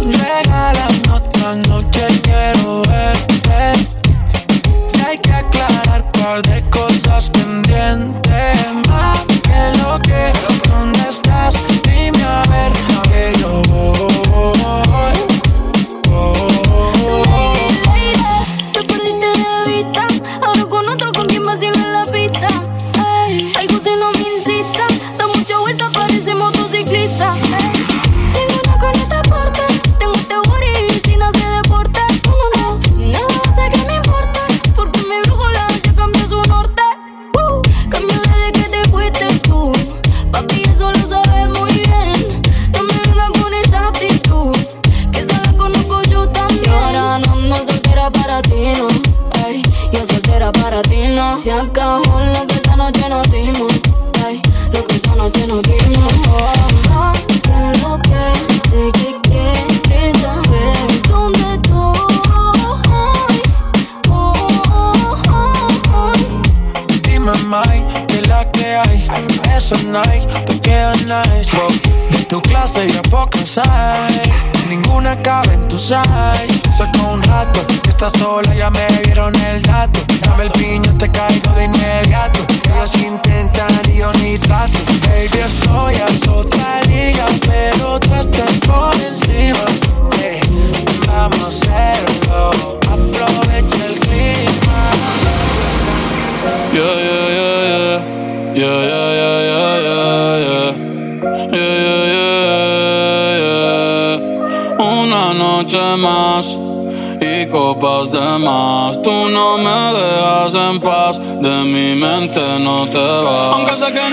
Regálame 0.00 1.02
otra 1.12 1.54
noche, 1.56 2.06
quiero 2.22 2.82
verte 2.82 3.30
hay 5.10 5.18
que 5.18 5.32
aclarar 5.32 6.04
un 6.04 6.12
par 6.12 6.42
de 6.42 6.62
cosas 6.70 7.30
pendientes 7.30 8.56
más 8.88 9.24
que 9.42 9.78
lo 9.82 9.98
que 10.00 10.32
dónde 10.68 11.00
estás 11.08 11.54
dime 11.82 12.22
a 12.22 12.42
ver 12.48 12.72
que 13.10 13.40
yo 13.40 13.60
voy 13.68 14.09
estás 110.46 110.70
en 110.70 110.80
paz, 110.80 111.18
de 111.18 111.64
mi 111.64 111.94
mente 111.94 112.40
no 112.60 112.88
te 112.88 112.98
vas. 112.98 113.56
Aunque 113.56 113.76
sé 113.76 113.92
que 113.92 114.10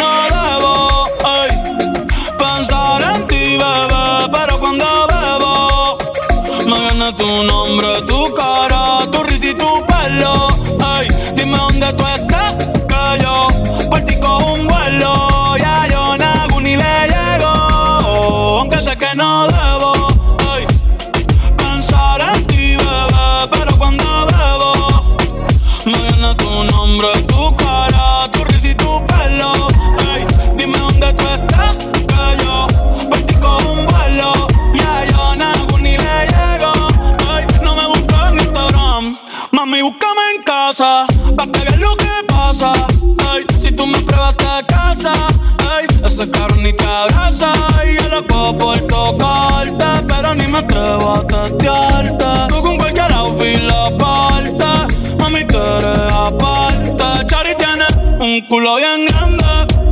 atrevo 50.58 51.14
a 51.14 51.28
testearte. 51.28 52.26
Tú 52.50 52.62
con 52.62 52.78
cualquier 52.78 53.12
outfit 53.14 53.62
la 53.62 53.90
parte. 53.98 54.96
Mami, 55.20 55.44
tú 55.46 55.58
eres 55.58 56.12
aparte. 56.12 57.28
Chari 57.28 57.54
tiene 57.56 57.86
un 58.20 58.42
culo 58.48 58.76
bien 58.76 59.06
grande. 59.08 59.46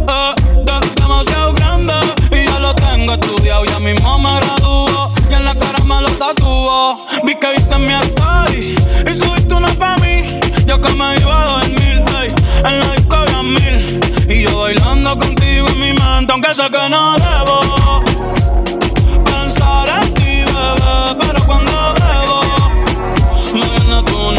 Eh, 0.09 0.34
demasiado 0.95 1.53
grande. 1.53 1.93
Y 2.32 2.45
ya 2.45 2.59
lo 2.59 2.74
tengo 2.76 3.13
estudiado. 3.13 3.66
Ya 3.66 3.80
mismo 3.80 4.20
me 4.20 4.34
graduó. 4.39 5.11
Y 5.30 5.34
en 5.34 5.45
la 5.45 5.55
cara 5.55 5.80
me 5.84 6.01
lo 6.01 6.09
tatuó. 6.11 7.05
Vi 7.24 7.36
que 7.36 7.51
viste 7.51 7.78
mi 7.78 7.93
story. 8.09 8.76
Y 9.09 9.16
subiste 9.16 9.53
una 9.53 9.70
pa' 9.70 9.97
mí. 9.97 10.26
Yo 10.66 10.82
que 10.82 10.89
me 10.93 11.18
iba 11.18 11.41
a 11.41 11.47
dormir. 11.59 12.03
Ey, 12.20 12.34
en 12.66 12.80
la 12.80 12.91
disco 12.95 13.18
mil. 13.43 13.99
Y 14.28 14.43
yo 14.43 14.61
bailando 14.61 15.18
contigo 15.20 15.68
en 15.68 15.80
mi 15.80 15.93
mente. 15.93 16.32
Aunque 16.34 16.55
sé 16.55 16.63
que 16.70 16.89
no 16.89 17.16
debo. 17.18 17.64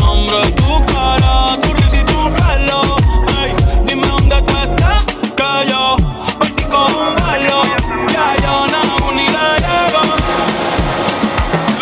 nombre, 0.01 0.51
tu 0.53 0.85
cara, 0.87 1.57
tu 1.63 1.73
risa 1.75 1.97
y 2.01 2.05
tu 2.05 2.31
pelo. 2.37 2.81
Ey, 3.41 3.55
dime 3.87 4.07
dónde 4.07 4.43
tú 4.43 4.57
estás, 4.57 5.05
que 5.39 5.69
yo 5.71 5.97
partí 6.39 6.65
con 6.65 6.93
un 6.95 7.15
vuelo. 7.17 7.63
Ya 8.13 8.37
yo 8.45 8.67
no 8.73 9.13
ni 9.13 9.27
le 9.29 9.49
llego. 9.67 10.03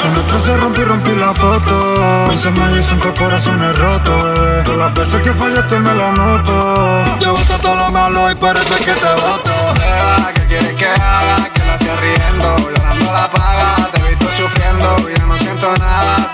Nosotros 0.04 0.42
se 0.42 0.56
rompí, 0.56 0.82
rompí 0.82 1.14
la 1.14 1.32
foto. 1.34 2.26
Mis 2.28 2.44
me 2.44 2.76
dicen 2.76 2.98
que 2.98 3.12
corazones 3.14 3.78
rotos, 3.78 4.24
bebé. 4.24 4.62
Todas 4.64 4.78
las 4.78 4.94
veces 4.94 5.22
que 5.22 5.32
fallaste 5.32 5.78
me 5.78 5.94
la 5.94 6.12
noto. 6.12 7.04
Yo 7.20 7.32
Llevaste 7.32 7.58
todo 7.58 7.76
lo 7.76 7.90
malo 7.90 8.30
y 8.30 8.34
parece 8.34 8.76
que 8.84 8.94
te 8.94 9.12
voto. 9.14 9.52
¿qué 10.34 10.46
quieres 10.46 10.72
que 10.74 10.86
haga? 10.86 11.48
Que 11.54 11.64
la 11.64 11.76
riendo, 11.76 12.56
llorando 12.58 13.12
la 13.12 13.30
paga. 13.30 13.88
Te 13.92 14.00
he 14.00 14.08
visto 14.10 14.32
sufriendo 14.32 14.96
y 15.10 15.18
ya 15.18 15.26
no 15.26 15.38
siento 15.38 15.72
nada 15.78 16.33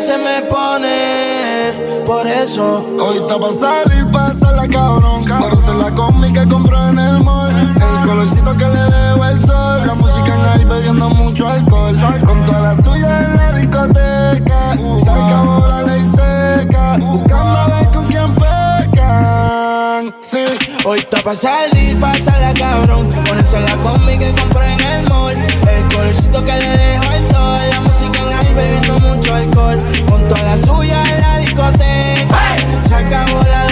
se 0.00 0.16
me 0.16 0.42
pone. 0.42 2.02
Por 2.06 2.26
eso 2.26 2.86
Hoy 3.00 3.16
está 3.16 3.38
pa' 3.38 3.52
salir, 3.52 4.06
pasarla 4.12 4.68
cabrón. 4.68 5.24
Pero 5.24 5.56
ser 5.60 5.74
la 5.74 5.90
combi 5.90 6.32
que 6.32 6.46
compró 6.46 6.88
en 6.88 6.98
el 6.98 7.22
mall. 7.22 7.50
El 7.50 8.08
colorcito 8.08 8.56
que 8.56 8.64
le 8.64 8.82
debo 8.82 9.24
el 9.24 9.40
sol. 9.40 9.86
La 9.86 9.94
música 9.94 10.34
en 10.34 10.46
ahí 10.46 10.64
bebiendo 10.64 11.10
mucho 11.10 11.48
alcohol. 11.48 11.96
Con 12.24 12.44
toda 12.44 12.60
la 12.60 12.82
suya 12.82 13.24
en 13.24 13.36
la 13.36 13.52
discoteca. 13.52 14.78
Se 15.02 15.10
acabó 15.10 15.66
la 15.66 15.82
ley 15.82 16.06
seca. 16.06 16.96
Buscando 16.98 17.58
a 17.58 17.68
ver 17.68 17.90
con 17.90 18.06
quién 18.06 18.34
pecan. 18.34 20.14
Sí. 20.22 20.44
Hoy 20.84 21.00
está 21.00 21.22
pa' 21.22 21.34
salir, 21.34 21.98
pasarla 22.00 22.54
cabrón. 22.54 23.10
Ponerse 23.26 23.60
la 23.60 23.76
combi 23.76 24.18
que 24.18 24.32
compré 24.34 24.72
en 24.74 24.80
el 24.80 25.08
mall. 25.08 25.36
El 25.36 25.94
colorcito 25.94 26.44
que 26.44 26.52
le 26.52 26.76
dejo 26.76 27.10
al 27.10 27.24
sol. 27.24 27.60
La 27.70 27.80
música 27.80 28.20
en 28.20 28.38
ahí 28.38 28.47
bebiendo 28.58 28.98
mucho 28.98 29.34
alcohol. 29.34 29.78
Con 30.10 30.26
toda 30.28 30.42
la 30.42 30.56
suya 30.56 31.02
en 31.14 31.20
la 31.20 31.38
discoteca. 31.38 32.56
Se 32.86 32.94
acabó 32.94 33.42
la 33.44 33.67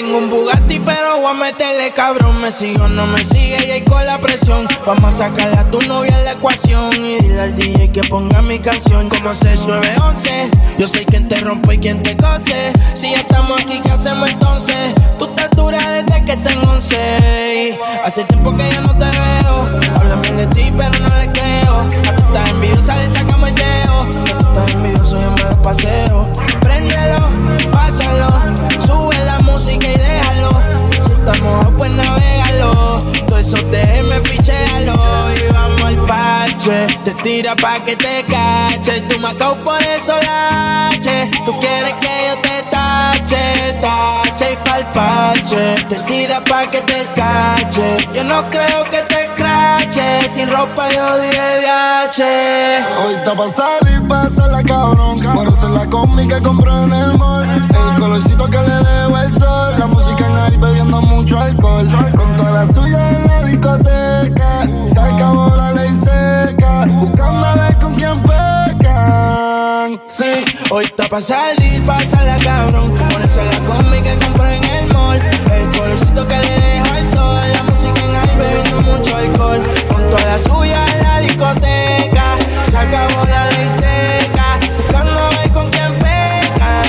tengo 0.00 0.16
un 0.16 0.30
Bugatti, 0.30 0.80
pero 0.80 1.20
voy 1.20 1.30
a 1.30 1.34
meterle 1.34 1.92
cabrón. 1.92 2.40
Me 2.40 2.50
sigo, 2.50 2.88
no 2.88 3.06
me 3.06 3.22
sigue 3.22 3.66
y 3.66 3.70
ahí 3.70 3.82
con 3.82 4.04
la 4.06 4.18
presión. 4.18 4.66
Vamos 4.86 5.14
a 5.16 5.28
sacarle 5.28 5.58
a 5.58 5.70
tu 5.70 5.82
novia 5.82 6.18
la 6.24 6.32
ecuación. 6.32 7.04
Y 7.04 7.18
dile 7.18 7.40
al 7.40 7.54
DJ 7.54 7.92
que 7.92 8.02
ponga 8.04 8.40
mi 8.40 8.58
canción 8.60 9.10
como 9.10 9.34
6911. 9.34 10.50
Yo 10.78 10.88
soy 10.88 11.04
quien 11.04 11.28
te 11.28 11.36
rompe 11.36 11.74
y 11.74 11.78
quien 11.78 12.02
te 12.02 12.16
cose. 12.16 12.72
Si 12.94 13.10
ya 13.10 13.18
estamos 13.18 13.60
aquí, 13.60 13.78
¿qué 13.80 13.90
hacemos 13.90 14.30
entonces? 14.30 14.94
Tú 15.18 15.26
estás 15.26 15.50
dura 15.50 15.78
desde 15.90 16.24
que 16.24 16.36
tengo 16.38 16.70
11. 16.72 17.78
Hace 18.02 18.24
tiempo 18.24 18.56
que 18.56 18.66
ya 18.70 18.80
no 18.80 18.96
te 18.96 19.04
veo. 19.04 19.66
Hablan 19.96 20.22
bien 20.22 20.36
de 20.38 20.46
ti, 20.46 20.72
pero 20.74 20.98
no 20.98 21.14
le 21.18 21.30
creo. 21.30 21.80
A 22.08 22.16
tú 22.16 22.22
estás 22.26 22.48
envidiosa, 22.48 22.96
le 22.96 23.10
sacamos 23.10 23.48
el 23.50 23.54
dedo. 23.54 24.00
A 24.00 24.38
tú 24.38 24.48
estás 24.48 24.70
envidioso, 24.70 25.20
yo 25.20 25.30
me 25.32 25.42
lo 25.42 25.62
paseo. 25.62 26.28
Préndelo, 26.60 27.70
pásalo. 27.70 28.28
Sube 28.86 29.24
la 29.24 29.39
música 29.50 29.86
y 29.86 29.96
déjalo. 29.96 30.50
Si 31.04 31.12
estamos 31.12 31.66
pues 31.76 31.90
navegalo. 31.90 32.98
Todo 33.26 33.38
eso 33.38 33.56
déjeme 33.70 34.20
pichéalo. 34.20 34.94
Y 35.36 35.52
vamos 35.52 35.82
al 35.82 36.04
parche. 36.04 36.86
Te 37.04 37.14
tira 37.22 37.54
pa' 37.56 37.84
que 37.84 37.96
te 37.96 38.24
cache. 38.24 39.00
Tú 39.02 39.18
me 39.18 39.28
acabo 39.28 39.56
por 39.64 39.82
eso 39.82 40.14
lache. 40.22 41.30
Tú 41.44 41.58
quieres 41.60 41.94
que 41.94 42.14
yo 42.28 42.34
te 42.42 42.62
tache, 42.70 43.78
tache 43.80 44.52
y 44.52 44.56
pa'l 44.68 44.90
parche. 44.92 45.74
Te 45.88 45.96
tira 46.00 46.42
pa' 46.44 46.70
que 46.70 46.80
te 46.82 47.08
cache. 47.14 48.08
Yo 48.14 48.24
no 48.24 48.48
creo 48.50 48.84
que 48.90 49.02
te 49.02 49.19
Sin 49.92 50.48
ropa 50.48 50.88
yo 50.88 51.20
dije 51.20 51.60
viaje. 51.60 52.78
Hoy 53.04 53.14
está 53.14 53.34
pa' 53.34 53.48
salir, 53.48 54.06
pasarla 54.06 54.62
cabrón. 54.62 55.20
Por 55.34 55.52
ser 55.56 55.70
la 55.70 55.84
combi 55.86 56.28
que 56.28 56.40
compró 56.40 56.84
en 56.84 56.92
el 56.92 57.18
mall. 57.18 57.44
El 57.44 58.00
colorcito 58.00 58.46
que 58.46 58.58
le 58.58 58.74
debo 58.74 59.18
el 59.18 59.34
sol. 59.34 59.74
La 59.78 59.86
música 59.88 60.26
en 60.28 60.36
ahí 60.36 60.56
bebiendo 60.56 61.02
mucho 61.02 61.40
alcohol. 61.40 61.88
Con 62.16 62.36
toda 62.36 62.50
la 62.52 62.72
suya 62.72 63.10
en 63.10 63.26
la 63.26 63.42
discoteca. 63.42 64.68
Se 64.86 65.00
acabó 65.00 65.56
la 65.56 65.72
ley 65.72 65.92
seca. 65.92 66.86
Buscando 66.86 67.46
a 67.46 67.54
ver 67.56 67.76
con 67.80 67.94
quién 67.96 68.22
pecan. 68.22 70.00
Sí, 70.08 70.32
hoy 70.70 70.84
está 70.84 71.08
pa' 71.08 71.20
salir, 71.20 71.84
pasarla 71.84 72.36
cabrón. 72.44 72.94
Ponerse 73.10 73.44
la 73.44 73.58
combi 73.66 74.00
que 74.02 74.16
compré 74.24 74.56
en 74.56 74.64
el 74.64 74.92
mall. 74.92 75.20
El 75.52 75.76
colorcito 75.76 76.28
que 76.28 76.38
le 76.38 76.60
dejo 76.60 76.94
al 76.94 77.06
sol. 77.08 77.52
La 77.52 77.62
música 77.64 78.00
en 78.04 78.14
ahí 78.14 78.29
mucho 78.90 79.16
alcohol. 79.16 79.60
Con 79.88 80.08
toda 80.08 80.24
la 80.24 80.38
suya 80.38 80.84
en 80.94 81.02
la 81.02 81.20
discoteca. 81.20 82.24
Se 82.70 82.78
acabó 82.78 83.24
la 83.24 83.46
ley 83.46 83.68
seca. 83.68 84.58
Buscando 84.78 85.18
a 85.18 85.28
ver 85.30 85.52
con 85.52 85.70
quién 85.70 85.92
peca. 85.94 86.82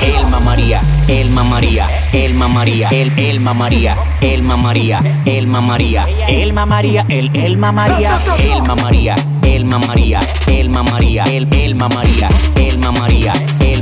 Elma 0.00 0.40
María, 0.40 0.80
Elma 1.08 1.44
María, 1.44 1.88
Elma 2.12 2.48
María, 2.48 2.88
el 2.90 3.18
Elma 3.18 3.54
María, 3.54 3.96
Elma 4.20 4.56
María, 4.56 5.00
Elma 5.24 5.60
María, 5.60 6.06
Elma 6.26 6.66
María, 6.66 7.04
el 7.08 7.30
Elma 7.34 7.72
María, 7.72 8.20
Elma 8.38 8.74
María, 8.76 9.14
Elma 9.42 9.78
María, 9.78 10.20
Elma 10.46 10.82
María, 10.82 11.24
el 11.24 11.48
Elma 11.52 11.88
María, 11.88 12.28
Elma 12.56 12.92
María, 12.92 13.32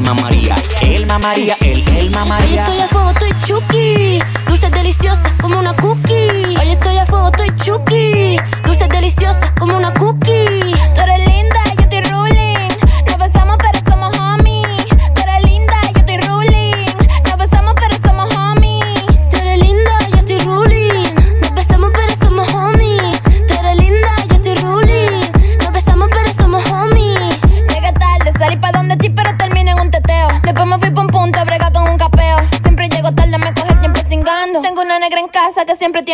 Elma 0.06 0.22
María, 0.22 0.54
Elma 0.82 1.18
María, 1.18 1.56
el 1.62 1.82
Elma 1.88 2.22
Hoy 2.22 2.28
María. 2.28 2.62
estoy 2.62 2.78
a 2.78 2.86
fuego, 2.86 3.10
estoy 3.10 3.30
chuki. 3.42 4.20
Dulces 4.46 4.70
deliciosas 4.70 5.32
como 5.40 5.58
una 5.58 5.74
cookie. 5.74 6.56
Hoy 6.56 6.68
estoy 6.70 6.96
a 6.98 7.04
fuego, 7.06 7.26
estoy 7.26 7.50
chuki. 7.56 8.36
Dulces 8.64 8.88
deliciosas 8.88 9.50
como 9.58 9.76
una 9.76 9.92
cookie. 9.94 10.72
Tú 10.94 11.00
eres 11.00 11.26
linda, 11.26 11.60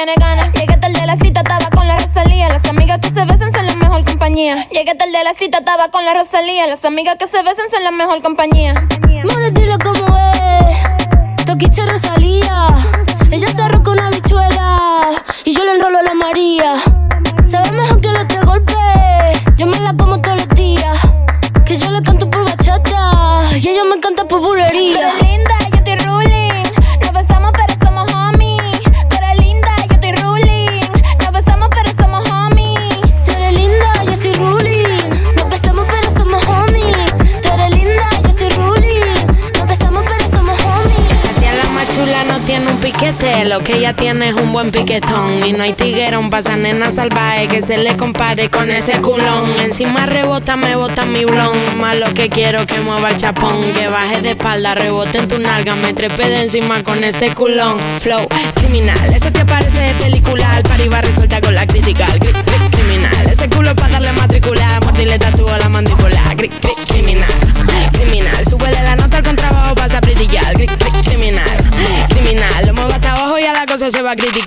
Llegué 0.04 0.76
tarde 0.78 0.98
a 1.00 1.06
la 1.06 1.16
cita, 1.16 1.42
estaba 1.42 1.70
con 1.70 1.86
la 1.86 1.96
Rosalía. 1.96 2.48
Las 2.48 2.64
amigas 2.68 2.98
que 2.98 3.06
se 3.06 3.24
besan 3.24 3.52
son 3.52 3.66
la 3.66 3.76
mejor 3.76 4.04
compañía. 4.04 4.66
Llegué 4.72 4.96
tarde 4.96 5.16
a 5.16 5.22
la 5.22 5.32
cita, 5.32 5.58
estaba 5.58 5.90
con 5.90 6.04
la 6.04 6.12
Rosalía. 6.12 6.66
Las 6.66 6.84
amigas 6.84 7.14
que 7.20 7.28
se 7.28 7.40
besan 7.44 7.70
son 7.70 7.84
la 7.84 7.92
mejor 7.92 8.20
compañía. 8.20 8.74
More, 9.22 9.52
dilo 9.52 9.78
como 9.78 10.18
es. 10.18 11.44
Toquiche 11.44 11.86
Rosalía. 11.86 12.66
Ella 13.30 13.46
se 13.46 13.62
arroja 13.62 13.92
una 13.92 14.10
bichuela. 14.10 15.10
Y 15.44 15.54
yo 15.54 15.64
le 15.64 15.70
enrolo 15.70 16.00
a 16.00 16.02
la 16.02 16.14
María. 16.14 16.82
Lo 43.52 43.58
que 43.62 43.76
ella 43.76 43.92
tiene 43.92 44.30
es 44.30 44.34
un 44.34 44.50
buen 44.50 44.70
piquetón. 44.70 45.46
Y 45.46 45.52
no 45.52 45.62
hay 45.62 45.74
tiguerón 45.74 46.30
para 46.30 46.40
esa 46.40 46.56
nena 46.56 46.90
salvaje 46.90 47.48
que 47.48 47.60
se 47.60 47.76
le 47.76 47.98
compare 47.98 48.48
con 48.48 48.70
ese 48.70 48.92
culón. 49.02 49.60
Encima 49.60 50.06
rebota, 50.06 50.56
me 50.56 50.74
bota 50.74 51.04
mi 51.04 51.26
blon. 51.26 51.78
Más 51.78 51.96
lo 51.98 52.14
que 52.14 52.30
quiero 52.30 52.66
que 52.66 52.80
mueva 52.80 53.10
el 53.10 53.18
chapón. 53.18 53.62
Que 53.74 53.88
baje 53.88 54.22
de 54.22 54.30
espalda, 54.30 54.74
rebote 54.74 55.18
en 55.18 55.28
tu 55.28 55.38
nalga. 55.38 55.74
Me 55.74 55.92
trepe 55.92 56.30
de 56.30 56.44
encima 56.44 56.82
con 56.82 57.04
ese 57.04 57.34
culón. 57.34 57.78
Flow 58.00 58.26
criminal. 58.54 59.12
Eso 59.14 59.30
te 59.30 59.44
parece 59.44 59.80
de 59.80 59.92
película. 60.02 60.50
Al 60.56 60.62
va 60.90 61.02
resuelta 61.02 61.38
con 61.42 61.54
la 61.54 61.66
crítica. 61.66 62.06
Cri- 62.06 62.51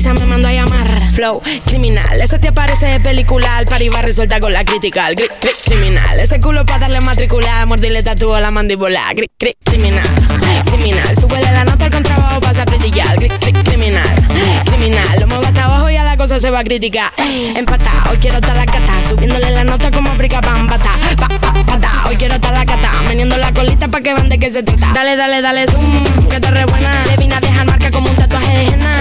Visa 0.00 0.14
me 0.14 0.24
mandó 0.24 0.48
a 0.48 0.52
llamar. 0.54 1.10
Flow, 1.12 1.42
criminal. 1.66 2.18
Ese 2.22 2.38
te 2.38 2.48
aparece 2.48 2.86
de 2.86 3.00
película. 3.00 3.58
Al 3.58 3.66
pari 3.66 3.90
va 3.90 4.00
resuelta 4.00 4.40
con 4.40 4.50
la 4.50 4.64
crítica. 4.64 5.10
Cri- 5.10 5.28
cri- 5.42 5.54
criminal. 5.66 6.18
Ese 6.18 6.40
culo 6.40 6.64
pa' 6.64 6.78
darle 6.78 7.02
matricular. 7.02 7.66
Mordirle 7.66 8.02
tatúo 8.02 8.34
a 8.34 8.40
la 8.40 8.50
mandíbula. 8.50 9.02
Cri- 9.14 9.28
cri- 9.38 9.56
criminal. 9.62 10.08
Criminal. 10.64 11.14
Súbele 11.20 11.52
la 11.52 11.64
nota 11.66 11.84
al 11.84 11.90
contrabajo. 11.90 12.40
Pasa 12.40 12.62
a 12.62 12.64
brillar. 12.64 13.14
Cri- 13.18 13.28
cri- 13.40 13.62
criminal. 13.62 14.08
Criminal. 14.64 15.20
Lo 15.20 15.26
muevo 15.26 15.44
hasta 15.44 15.64
abajo 15.66 15.90
y 15.90 15.96
a 15.96 16.04
la 16.04 16.16
cosa 16.16 16.40
se 16.40 16.48
va 16.48 16.60
a 16.60 16.64
criticar. 16.64 17.12
Empatá. 17.54 18.06
Hoy 18.10 18.16
quiero 18.16 18.36
estar 18.36 18.56
la 18.56 18.64
cata. 18.64 18.94
Subiéndole 19.06 19.50
la 19.50 19.64
nota 19.64 19.90
como 19.90 20.08
África 20.12 20.40
Bambata. 20.40 20.92
Pa, 21.18 21.28
pa, 21.28 21.52
pata. 21.66 22.04
Hoy 22.08 22.16
quiero 22.16 22.36
estar 22.36 22.54
la 22.54 22.64
cata. 22.64 22.90
Meneando 23.06 23.36
la 23.36 23.52
colita 23.52 23.86
pa' 23.86 24.00
que 24.00 24.14
vean 24.14 24.30
de 24.30 24.38
qué 24.38 24.50
se 24.50 24.62
trata. 24.62 24.92
Dale, 24.94 25.14
dale, 25.16 25.42
dale 25.42 25.66
zoom. 25.66 26.28
Que 26.30 26.40
te 26.40 26.50
re 26.50 26.64
buena. 26.64 26.90
Le 27.06 27.18
vine 27.18 27.34
a 27.34 27.40
dejar 27.40 27.66
marca 27.66 27.90
como 27.90 28.08
un 28.08 28.16
tatuaje 28.16 28.50
de 28.56 28.64
henna. 28.64 28.92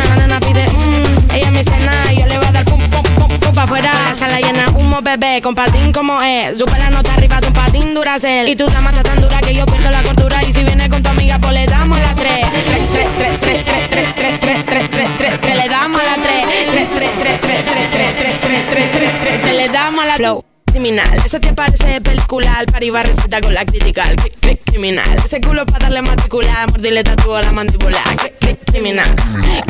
Ella 1.33 1.51
me 1.51 1.63
cena. 1.63 1.91
Y 2.11 2.19
yo 2.19 2.25
le 2.25 2.37
voy 2.37 2.47
a 2.47 2.51
dar 2.51 2.65
pum, 2.65 2.79
pum, 2.79 3.03
pum, 3.15 3.39
pum 3.39 3.53
pa' 3.53 3.63
afuera. 3.63 3.91
La 4.09 4.15
sala 4.15 4.39
llena 4.39 4.65
humo, 4.75 5.01
bebé. 5.01 5.41
Con 5.41 5.55
patín 5.55 5.91
como 5.91 6.21
es. 6.21 6.57
Sube 6.57 6.77
la 6.77 6.89
nota 6.89 7.13
arriba 7.13 7.39
de 7.39 7.47
un 7.47 7.53
patín 7.53 7.93
duracel. 7.93 8.47
Y 8.47 8.55
tu 8.55 8.65
dama 8.67 8.89
está 8.89 9.03
tan 9.03 9.21
dura 9.21 9.39
que 9.41 9.53
yo 9.53 9.65
pierdo 9.65 9.91
la 9.91 10.01
cordura. 10.01 10.43
Y 10.43 10.53
si 10.53 10.63
viene 10.63 10.89
con 10.89 11.01
tu 11.01 11.09
amiga, 11.09 11.39
pues 11.39 11.53
le 11.53 11.65
damos 11.65 11.99
la 11.99 12.15
tres. 12.15 12.45
Tres, 12.93 13.07
tres, 13.17 13.39
tres, 13.41 13.63
tres, 13.63 13.63
tres, 13.65 13.89
tres, 13.89 14.39
tres, 14.39 14.39
tres, 14.39 14.65
tres, 14.65 14.89
tres, 14.89 15.09
tres, 15.17 15.41
tres. 15.41 15.55
Le 15.55 15.69
damos 15.69 16.01
la 16.03 16.15
tres. 16.21 16.45
Tres, 16.71 16.87
tres, 16.95 17.11
tres, 17.19 17.41
tres, 17.41 17.61
tres, 17.65 17.91
tres, 17.91 18.15
tres, 18.17 18.41
tres, 18.41 18.61
tres, 18.69 18.91
tres, 18.91 19.11
tres, 19.21 19.41
tres. 19.41 19.55
Le 19.55 19.69
damos 19.69 20.05
la 20.05 20.13
flow. 20.15 20.43
Criminal, 20.71 21.19
ese 21.25 21.39
te 21.39 21.53
parece 21.53 21.99
película 22.01 22.53
Al 22.59 22.65
pari 22.67 22.89
va 22.89 23.03
receta 23.03 23.41
con 23.41 23.53
la 23.53 23.65
crítica 23.65 24.03
Cri- 24.15 24.31
cri- 24.41 24.59
Criminal, 24.65 25.15
ese 25.23 25.41
culo 25.41 25.65
pa' 25.65 25.79
darle 25.79 26.01
matricular 26.01 26.69
Mordirle 26.71 27.03
tatúo 27.03 27.35
a 27.35 27.41
la 27.41 27.51
mandíbula 27.51 27.97
Cri- 28.17 28.33
cri- 28.39 28.57
Criminal, 28.69 29.15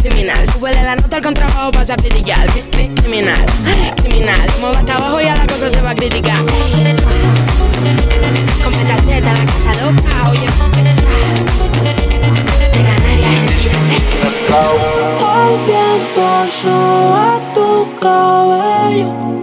criminal. 0.02 0.46
Súbele 0.52 0.84
la 0.84 0.96
nota 0.96 1.16
al 1.16 1.22
contrabajo 1.24 1.72
pasa 1.72 1.94
a 1.94 1.96
brillar 1.96 2.46
Cri- 2.52 2.64
cri- 2.70 2.94
Criminal, 3.02 3.46
criminal. 4.04 4.42
Mueve 4.60 4.78
hasta 4.78 4.96
abajo 4.98 5.22
y 5.22 5.26
a 5.28 5.36
la 5.36 5.48
cosa 5.48 5.70
se 5.70 5.82
va 5.82 5.92
a 5.92 5.96
criticar. 5.96 6.38
Completa 8.64 8.98
Z, 8.98 9.34
la 9.34 9.46
casa 9.46 9.74
loca 9.82 10.30
Oye, 10.30 10.48
de 12.74 12.84
Canarias 12.84 13.56
El 15.32 15.66
viento 15.66 16.48
soba 16.62 17.40
tu 17.54 17.96
cabello. 18.02 19.39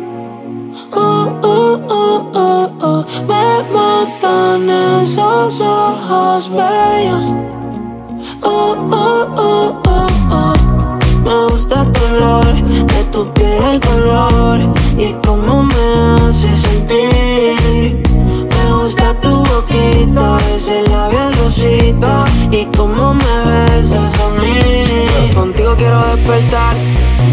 Bellos. 6.45 7.23
Uh, 8.43 8.75
uh, 8.93 9.25
uh, 9.37 9.81
uh, 9.89 10.07
uh. 10.31 10.55
Me 11.25 11.47
gusta 11.51 11.83
el 11.83 11.93
color 11.93 12.63
de 12.65 13.05
tu 13.11 13.33
piel, 13.33 13.65
el 13.65 13.81
color 13.81 14.61
y 14.99 15.15
cómo 15.27 15.63
me 15.63 16.29
hace 16.29 16.55
sentir. 16.57 18.03
Me 18.53 18.73
gusta 18.83 19.15
tu 19.23 19.31
boquita, 19.45 20.37
ese 20.55 20.83
labial 20.91 21.33
rosita 21.43 22.25
y 22.51 22.67
cómo 22.77 23.15
me 23.15 23.35
besas 23.51 24.13
a 24.21 24.29
mí. 24.41 25.33
Contigo 25.35 25.75
quiero 25.79 26.01
despertar, 26.09 26.77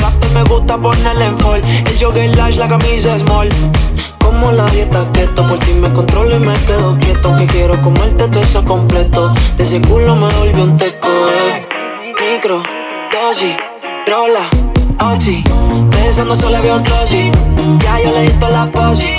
La 0.00 0.10
me 0.32 0.42
gusta 0.44 0.78
ponerle 0.78 1.26
en 1.26 1.38
fall. 1.38 1.62
El 1.62 1.98
jogger 2.00 2.34
large, 2.36 2.58
la 2.58 2.66
camisa 2.66 3.18
small 3.18 3.48
Como 4.18 4.50
la 4.52 4.64
dieta 4.66 5.06
keto 5.12 5.46
Por 5.46 5.58
ti 5.58 5.74
me 5.74 5.92
controlo 5.92 6.36
y 6.36 6.38
me 6.38 6.54
quedo 6.54 6.96
quieto. 6.98 7.28
Aunque 7.28 7.46
quiero 7.46 7.80
comerte 7.82 8.26
todo 8.28 8.40
eso 8.40 8.64
completo. 8.64 9.34
De 9.56 9.64
ese 9.64 9.80
culo 9.82 10.16
me 10.16 10.32
volvió 10.34 10.64
un 10.64 10.76
teco 10.78 11.08
eh. 11.08 11.66
Micro, 12.32 12.62
dosis, 13.12 13.56
rola, 14.06 14.48
oxi. 15.12 15.44
Pensando 15.90 16.36
solo 16.36 16.56
había 16.56 16.76
un 16.76 16.82
glossy 16.82 17.30
Ya 17.78 18.00
yo 18.00 18.12
le 18.12 18.22
di 18.22 18.32
la 18.40 18.70
posi 18.70 19.18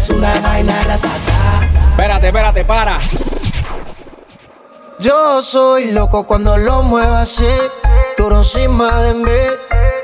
es 0.00 0.08
una 0.08 0.32
vaina 0.40 0.80
ratata. 0.84 1.60
Espérate, 1.90 2.28
espérate, 2.28 2.64
para. 2.64 2.98
Yo 4.98 5.42
soy 5.42 5.92
loco 5.92 6.26
cuando 6.26 6.56
lo 6.56 6.82
muevo 6.82 7.16
así. 7.16 7.44
Duro 8.16 8.38
encima 8.38 9.02
de 9.02 9.14
mí. 9.14 9.40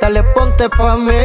Dale, 0.00 0.22
ponte 0.34 0.68
pa' 0.68 0.96
mí. 0.96 1.24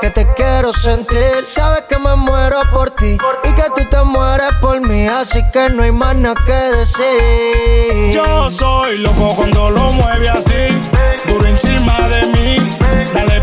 Que 0.00 0.10
te 0.10 0.26
quiero 0.34 0.72
sentir. 0.72 1.44
Sabes 1.46 1.82
que 1.82 1.98
me 1.98 2.16
muero 2.16 2.60
por 2.72 2.90
ti. 2.90 3.16
Y 3.44 3.52
que 3.52 3.64
tú 3.76 3.84
te 3.88 4.02
mueres 4.02 4.50
por 4.60 4.80
mí. 4.80 5.06
Así 5.06 5.40
que 5.52 5.70
no 5.70 5.84
hay 5.84 5.92
más 5.92 6.16
nada 6.16 6.34
que 6.44 6.52
decir. 6.52 8.12
Yo 8.12 8.50
soy 8.50 8.98
loco 8.98 9.34
cuando 9.36 9.70
lo 9.70 9.92
mueve 9.92 10.28
así. 10.30 10.80
Duro 11.28 11.46
encima 11.46 12.08
de 12.08 12.26
mí. 12.26 12.56
Dale, 13.14 13.39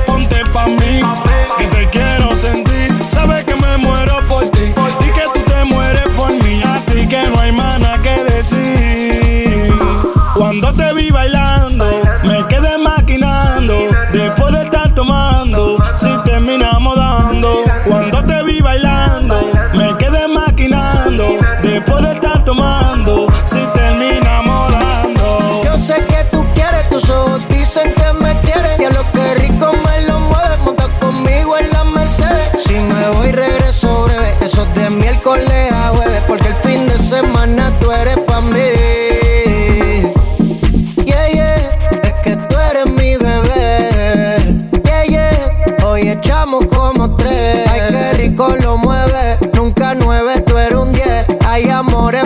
nunca 49.54 49.96
nueve, 49.96 50.42
tú 50.46 50.58
eres 50.58 50.78
un 50.78 50.92
10. 50.92 51.08
Hay 51.48 51.70
amores 51.70 52.26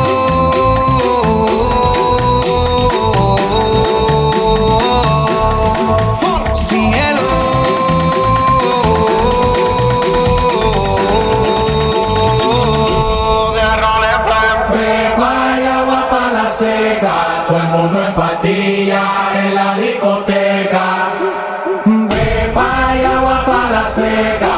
Seca. 23.91 24.50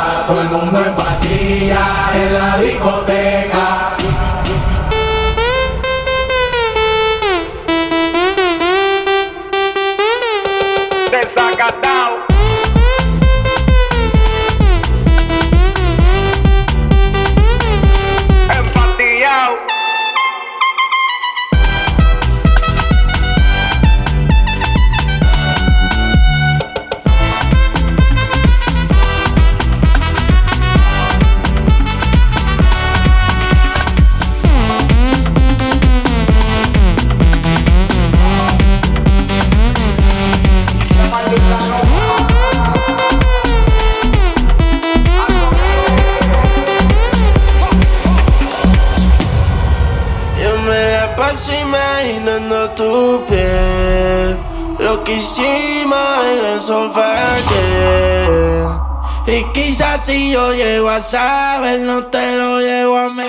si 60.04 60.32
yo 60.32 60.54
llego 60.54 60.90
a 60.90 61.00
saber, 61.00 61.80
no 61.80 62.04
te 62.08 62.38
lo 62.38 62.60
llego 62.60 62.98
a 62.98 63.10
mí. 63.10 63.24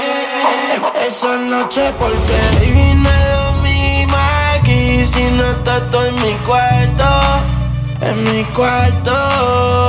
Esa 1.06 1.38
noche 1.38 1.82
porque 1.98 2.36
baby 2.58 2.94
no 2.96 3.08
es 3.08 3.26
lo 3.36 3.52
mismo 3.62 4.16
aquí 4.56 5.04
si 5.04 5.22
no 5.30 5.44
estás 5.50 5.82
en 6.08 6.14
mi 6.16 6.34
cuarto, 6.46 7.04
en 8.00 8.24
mi 8.24 8.44
cuarto. 8.46 9.83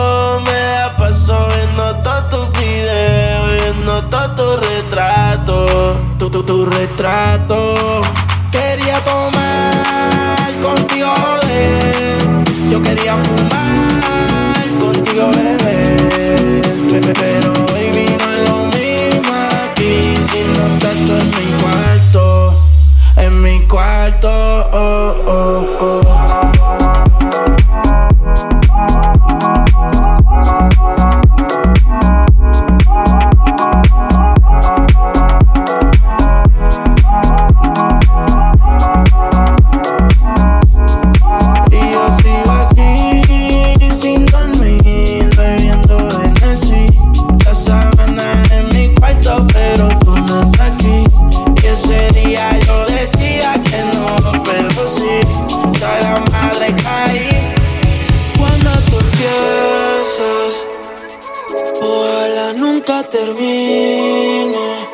Termine. 63.36 64.88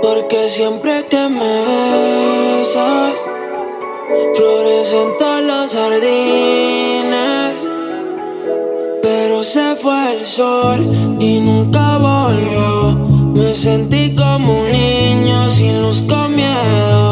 Porque 0.00 0.48
siempre 0.48 1.04
que 1.08 1.28
me 1.28 1.62
besas, 1.68 3.14
florecen 4.34 5.16
todos 5.18 5.42
los 5.42 5.72
jardines. 5.72 7.54
Pero 9.02 9.44
se 9.44 9.76
fue 9.76 10.14
el 10.14 10.24
sol 10.24 10.80
y 11.20 11.40
nunca 11.40 11.98
volvió. 11.98 12.94
Me 13.34 13.54
sentí 13.54 14.14
como 14.14 14.60
un 14.60 14.72
niño 14.72 15.50
sin 15.50 15.82
luz 15.82 16.02
con 16.02 16.34
miedo. 16.34 17.11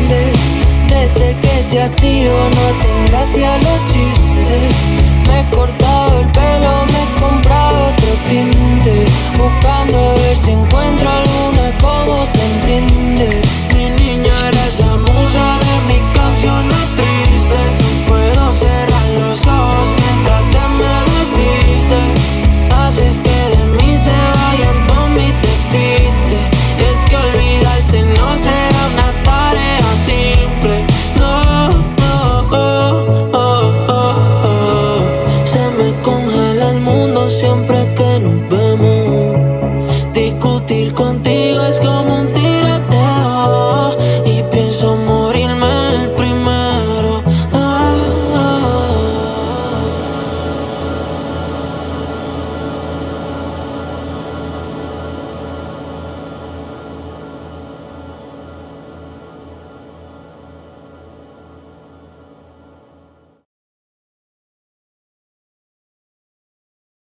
suerte 1.13 1.37
que 1.41 1.63
te 1.69 1.81
has 1.81 2.03
ido, 2.03 2.49
no 2.49 2.61
hacen 2.69 3.05
gracia 3.07 3.57
los 3.57 3.93
chistes. 3.93 4.75
Me 5.27 5.39
he 5.39 5.49
cortado 5.49 6.21
el 6.21 6.27
pelo, 6.27 6.85
me 6.85 7.03
he 7.03 7.19
comprado 7.19 7.87
otro 7.87 8.09
tinte, 8.29 9.05
buscando 9.37 10.11
a 10.11 10.13
ver 10.13 10.35
si 10.37 10.51
encuentro 10.51 11.09
alguna 11.09 11.77
como 11.79 12.19
tú. 12.19 12.40